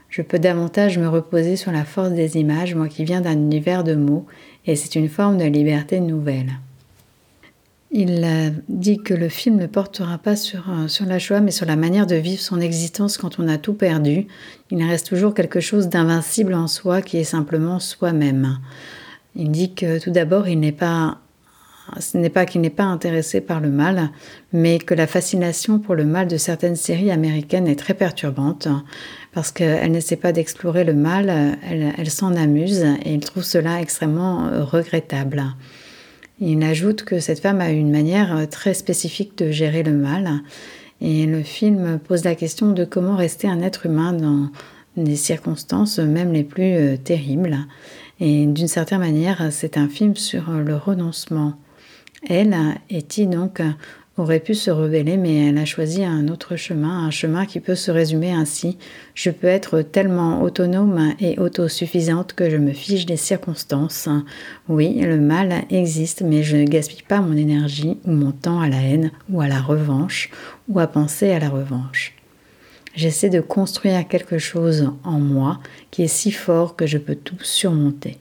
Je 0.09 0.21
peux 0.21 0.39
davantage 0.39 0.97
me 0.97 1.09
reposer 1.09 1.55
sur 1.55 1.71
la 1.71 1.83
force 1.83 2.11
des 2.11 2.37
images, 2.37 2.75
moi 2.75 2.87
qui 2.87 3.03
viens 3.03 3.21
d'un 3.21 3.33
univers 3.33 3.83
de 3.83 3.95
mots 3.95 4.25
et 4.65 4.75
c'est 4.75 4.95
une 4.95 5.09
forme 5.09 5.37
de 5.37 5.45
liberté 5.45 5.99
nouvelle. 5.99 6.53
Il 7.97 8.53
dit 8.67 8.97
que 8.97 9.13
le 9.13 9.29
film 9.29 9.55
ne 9.55 9.67
portera 9.67 10.17
pas 10.17 10.35
sur, 10.35 10.69
euh, 10.69 10.89
sur 10.89 11.05
la 11.05 11.17
joie, 11.17 11.39
mais 11.39 11.51
sur 11.51 11.65
la 11.65 11.77
manière 11.77 12.05
de 12.05 12.17
vivre 12.17 12.41
son 12.41 12.59
existence 12.59 13.17
quand 13.17 13.39
on 13.39 13.47
a 13.47 13.57
tout 13.57 13.73
perdu. 13.73 14.27
Il 14.69 14.83
reste 14.83 15.07
toujours 15.07 15.33
quelque 15.33 15.61
chose 15.61 15.87
d'invincible 15.87 16.55
en 16.55 16.67
soi 16.67 17.01
qui 17.01 17.19
est 17.19 17.23
simplement 17.23 17.79
soi-même. 17.79 18.59
Il 19.37 19.49
dit 19.49 19.73
que 19.73 19.97
tout 19.97 20.11
d'abord, 20.11 20.49
il 20.49 20.59
n'est 20.59 20.73
pas 20.73 21.19
ce 21.99 22.17
n'est 22.17 22.29
pas 22.29 22.45
qu'il 22.45 22.59
n'est 22.59 22.69
pas 22.69 22.83
intéressé 22.83 23.39
par 23.39 23.61
le 23.61 23.69
mal, 23.69 24.09
mais 24.51 24.77
que 24.77 24.93
la 24.93 25.07
fascination 25.07 25.79
pour 25.79 25.95
le 25.95 26.03
mal 26.03 26.27
de 26.27 26.35
certaines 26.35 26.75
séries 26.75 27.11
américaines 27.11 27.67
est 27.67 27.79
très 27.79 27.93
perturbante 27.93 28.67
parce 29.31 29.53
qu'elle 29.53 29.91
n'essaie 29.91 30.17
pas 30.17 30.33
d'explorer 30.33 30.83
le 30.83 30.95
mal, 30.95 31.57
elle, 31.63 32.09
s'en 32.09 32.35
amuse 32.35 32.83
et 33.05 33.13
il 33.13 33.21
trouve 33.21 33.43
cela 33.43 33.79
extrêmement 33.79 34.49
regrettable. 34.65 35.43
Il 36.39 36.61
ajoute 36.63 37.03
que 37.03 37.19
cette 37.19 37.39
femme 37.39 37.61
a 37.61 37.71
une 37.71 37.91
manière 37.91 38.35
euh, 38.35 38.45
très 38.45 38.73
spécifique 38.73 39.37
de 39.37 39.51
gérer 39.51 39.83
le 39.83 39.93
mal 39.93 40.41
et 41.01 41.25
le 41.25 41.43
film 41.43 41.99
pose 41.99 42.23
la 42.23 42.35
question 42.35 42.71
de 42.71 42.83
comment 42.83 43.15
rester 43.15 43.47
un 43.47 43.61
être 43.61 43.85
humain 43.85 44.13
dans 44.13 44.49
des 44.97 45.15
circonstances 45.15 45.99
même 45.99 46.33
les 46.33 46.43
plus 46.43 46.73
euh, 46.73 46.97
terribles. 46.97 47.57
Et 48.19 48.45
d'une 48.45 48.67
certaine 48.67 48.99
manière, 48.99 49.49
c'est 49.51 49.77
un 49.77 49.89
film 49.89 50.15
sur 50.15 50.49
le 50.51 50.75
renoncement. 50.75 51.53
Elle, 52.27 52.55
Etty, 52.89 53.27
donc, 53.27 53.61
aurait 54.17 54.39
pu 54.39 54.53
se 54.53 54.71
rebeller, 54.71 55.17
mais 55.17 55.47
elle 55.47 55.57
a 55.57 55.65
choisi 55.65 56.05
un 56.05 56.29
autre 56.29 56.55
chemin, 56.55 57.05
un 57.05 57.11
chemin 57.11 57.45
qui 57.45 57.59
peut 57.59 57.75
se 57.75 57.91
résumer 57.91 58.31
ainsi. 58.31 58.77
Je 59.13 59.29
peux 59.29 59.47
être 59.47 59.81
tellement 59.81 60.41
autonome 60.41 61.13
et 61.19 61.37
autosuffisante 61.37 62.33
que 62.33 62.49
je 62.49 62.57
me 62.57 62.71
fiche 62.71 63.05
des 63.05 63.17
circonstances. 63.17 64.07
Oui, 64.69 64.99
le 65.01 65.19
mal 65.19 65.65
existe, 65.69 66.21
mais 66.21 66.43
je 66.43 66.55
ne 66.55 66.65
gaspille 66.65 67.03
pas 67.03 67.19
mon 67.19 67.35
énergie 67.35 67.97
ou 68.05 68.11
mon 68.11 68.31
temps 68.31 68.61
à 68.61 68.69
la 68.69 68.81
haine 68.81 69.11
ou 69.29 69.41
à 69.41 69.47
la 69.47 69.61
revanche 69.61 70.29
ou 70.69 70.79
à 70.79 70.87
penser 70.87 71.31
à 71.31 71.39
la 71.39 71.49
revanche. 71.49 72.13
J'essaie 72.95 73.29
de 73.29 73.41
construire 73.41 74.07
quelque 74.07 74.37
chose 74.37 74.93
en 75.03 75.19
moi 75.19 75.59
qui 75.91 76.03
est 76.03 76.07
si 76.07 76.31
fort 76.31 76.77
que 76.77 76.87
je 76.87 76.97
peux 76.97 77.15
tout 77.15 77.35
surmonter. 77.41 78.17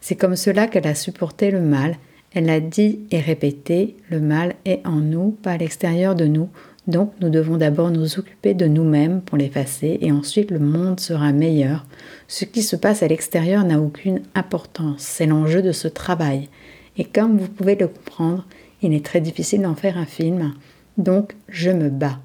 C'est 0.00 0.16
comme 0.16 0.34
cela 0.34 0.66
qu'elle 0.66 0.88
a 0.88 0.96
supporté 0.96 1.52
le 1.52 1.60
mal 1.60 1.94
elle 2.32 2.48
a 2.48 2.60
dit 2.60 3.00
et 3.10 3.18
répété, 3.18 3.96
le 4.08 4.20
mal 4.20 4.54
est 4.64 4.86
en 4.86 4.96
nous, 4.96 5.30
pas 5.42 5.52
à 5.52 5.56
l'extérieur 5.56 6.14
de 6.14 6.26
nous, 6.26 6.48
donc 6.86 7.12
nous 7.20 7.28
devons 7.28 7.56
d'abord 7.56 7.90
nous 7.90 8.18
occuper 8.18 8.54
de 8.54 8.66
nous-mêmes 8.66 9.20
pour 9.20 9.36
l'effacer 9.36 9.98
et 10.00 10.12
ensuite 10.12 10.50
le 10.50 10.60
monde 10.60 11.00
sera 11.00 11.32
meilleur. 11.32 11.84
Ce 12.28 12.44
qui 12.44 12.62
se 12.62 12.76
passe 12.76 13.02
à 13.02 13.08
l'extérieur 13.08 13.64
n'a 13.64 13.80
aucune 13.80 14.22
importance, 14.34 15.02
c'est 15.02 15.26
l'enjeu 15.26 15.60
de 15.62 15.72
ce 15.72 15.88
travail. 15.88 16.48
Et 16.96 17.04
comme 17.04 17.38
vous 17.38 17.48
pouvez 17.48 17.74
le 17.74 17.88
comprendre, 17.88 18.46
il 18.82 18.94
est 18.94 19.04
très 19.04 19.20
difficile 19.20 19.62
d'en 19.62 19.74
faire 19.74 19.98
un 19.98 20.06
film, 20.06 20.54
donc 20.98 21.36
je 21.48 21.70
me 21.70 21.90
bats. 21.90 22.20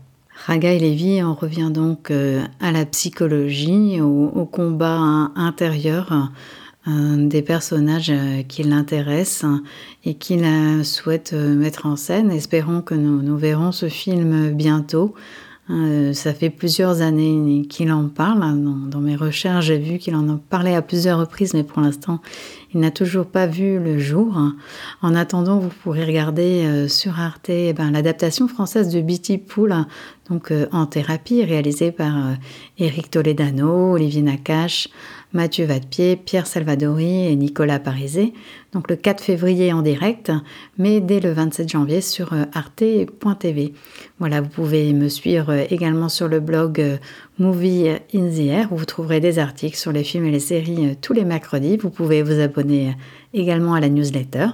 Raga 0.46 0.74
et 0.74 0.80
Lévy 0.80 1.24
en 1.24 1.34
revient 1.34 1.72
donc 1.74 2.12
euh, 2.12 2.42
à 2.60 2.72
la 2.72 2.86
psychologie, 2.86 4.02
au 4.02 4.46
combat 4.46 5.32
intérieur 5.36 6.32
des 6.88 7.42
personnages 7.42 8.12
euh, 8.12 8.44
qui 8.44 8.64
l'intéressent 8.64 9.60
et 10.04 10.14
qu'il 10.14 10.46
souhaite 10.84 11.34
euh, 11.34 11.56
mettre 11.56 11.88
en 11.88 11.96
scène. 11.96 12.32
Espérons 12.32 12.82
que 12.82 12.94
nous, 12.94 13.38
verrons 13.38 13.72
ce 13.72 13.90
film 13.90 14.52
bientôt. 14.52 15.16
Euh, 15.72 16.14
ça 16.14 16.32
fait 16.32 16.52
plusieurs 16.52 17.02
années 17.02 17.66
qu'il 17.68 17.92
en 17.92 18.08
parle. 18.08 18.40
Dans, 18.40 18.88
dans 18.88 19.00
mes 19.00 19.16
recherches, 19.16 19.66
j'ai 19.66 19.80
vu 19.80 19.98
qu'il 19.98 20.16
en 20.16 20.38
parlé 20.38 20.76
à 20.76 20.84
plusieurs 20.84 21.20
reprises, 21.20 21.56
mais 21.56 21.64
pour 21.64 21.82
l'instant, 21.82 22.22
il 22.76 22.82
n'a 22.82 22.92
toujours 22.92 23.26
pas 23.26 23.48
vu 23.48 23.80
le 23.80 23.98
jour. 23.98 24.38
En 25.02 25.16
attendant, 25.16 25.60
vous 25.60 25.70
pourrez 25.70 26.04
regarder 26.04 26.66
euh, 26.66 26.88
sur 26.90 27.20
Arte 27.20 27.50
eh 27.50 27.72
ben, 27.72 27.90
l'adaptation 27.90 28.50
française 28.50 28.90
de 28.90 29.00
Bitty 29.00 29.38
Pool, 29.38 29.74
donc 30.30 30.52
euh, 30.52 30.68
en 30.74 30.86
thérapie, 30.86 31.44
réalisée 31.46 31.94
par 31.94 32.14
Éric 32.78 33.10
Toledano, 33.10 33.94
Olivier 33.94 34.22
Nakache, 34.22 34.90
Mathieu 35.36 35.66
Vadepied, 35.66 36.16
Pierre 36.16 36.48
Salvadori 36.48 37.28
et 37.28 37.36
Nicolas 37.36 37.80
Parisé. 37.80 38.34
Donc 38.72 38.90
le 38.90 38.96
4 38.96 39.22
février 39.22 39.74
en 39.74 39.82
direct, 39.82 40.32
mais 40.78 41.02
dès 41.02 41.20
le 41.20 41.34
27 41.34 41.70
janvier 41.70 42.00
sur 42.00 42.32
euh, 42.32 42.46
arte.tv. 42.54 43.74
Voilà, 44.20 44.40
vous 44.40 44.48
pouvez 44.48 44.94
me 44.94 45.10
suivre 45.10 45.52
euh, 45.52 45.64
également 45.70 46.08
sur 46.08 46.30
le 46.30 46.40
blog 46.40 46.80
euh, 46.80 46.98
Movie 47.38 47.90
in 48.14 48.30
the 48.30 48.48
Air 48.48 48.72
où 48.72 48.78
vous 48.78 48.86
trouverez 48.86 49.20
des 49.20 49.40
articles 49.40 49.78
sur 49.78 49.92
les 49.92 50.04
films 50.04 50.26
et 50.26 50.32
les 50.32 50.40
séries 50.40 50.98
tous 51.02 51.14
les 51.14 51.26
mercredis. 51.26 51.78
Vous 51.78 51.90
pouvez 51.90 52.24
vous 52.24 52.40
abonner 52.40 52.96
également 53.34 53.74
à 53.74 53.80
la 53.80 53.90
newsletter. 53.90 54.48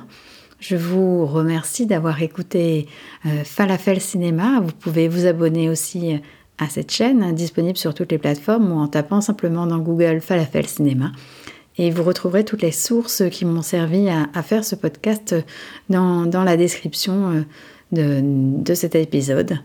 Je 0.60 0.76
vous 0.76 1.26
remercie 1.26 1.86
d'avoir 1.88 2.22
écouté 2.22 2.88
Falafel 3.44 4.00
Cinéma. 4.00 4.60
Vous 4.62 4.74
pouvez 4.74 5.08
vous 5.08 5.26
abonner 5.26 5.70
aussi 5.70 6.20
à 6.62 6.70
cette 6.70 6.92
chaîne, 6.92 7.34
disponible 7.34 7.78
sur 7.78 7.94
toutes 7.96 8.12
les 8.12 8.20
plateformes 8.20 8.72
ou 8.72 8.76
en 8.76 8.88
tapant 8.88 9.20
simplement 9.20 9.66
dans 9.66 9.80
Google 9.80 10.22
Falafel 10.22 10.68
Cinéma. 10.68 11.12
Et 11.78 11.90
vous 11.90 12.04
retrouverez 12.04 12.46
toutes 12.46 12.62
les 12.62 12.72
sources 12.72 13.24
qui 13.32 13.46
m'ont 13.46 13.64
servi 13.64 14.08
à, 14.10 14.44
faire 14.44 14.64
ce 14.64 14.76
podcast 14.76 15.36
dans, 15.90 16.44
la 16.44 16.58
description 16.58 17.44
euh, 17.94 18.22
de, 18.22 18.74
cet 18.76 18.94
épisode. 18.94 19.58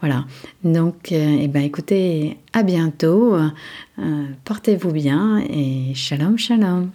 Voilà. 0.00 0.24
Donc, 0.64 1.12
euh, 1.12 1.38
eh 1.40 1.48
ben, 1.48 1.62
écoutez, 1.62 2.38
à 2.52 2.62
bientôt. 2.62 3.34
Euh, 3.34 3.48
portez-vous 4.44 4.92
bien 4.92 5.42
et 5.48 5.94
shalom, 5.94 6.38
shalom. 6.38 6.90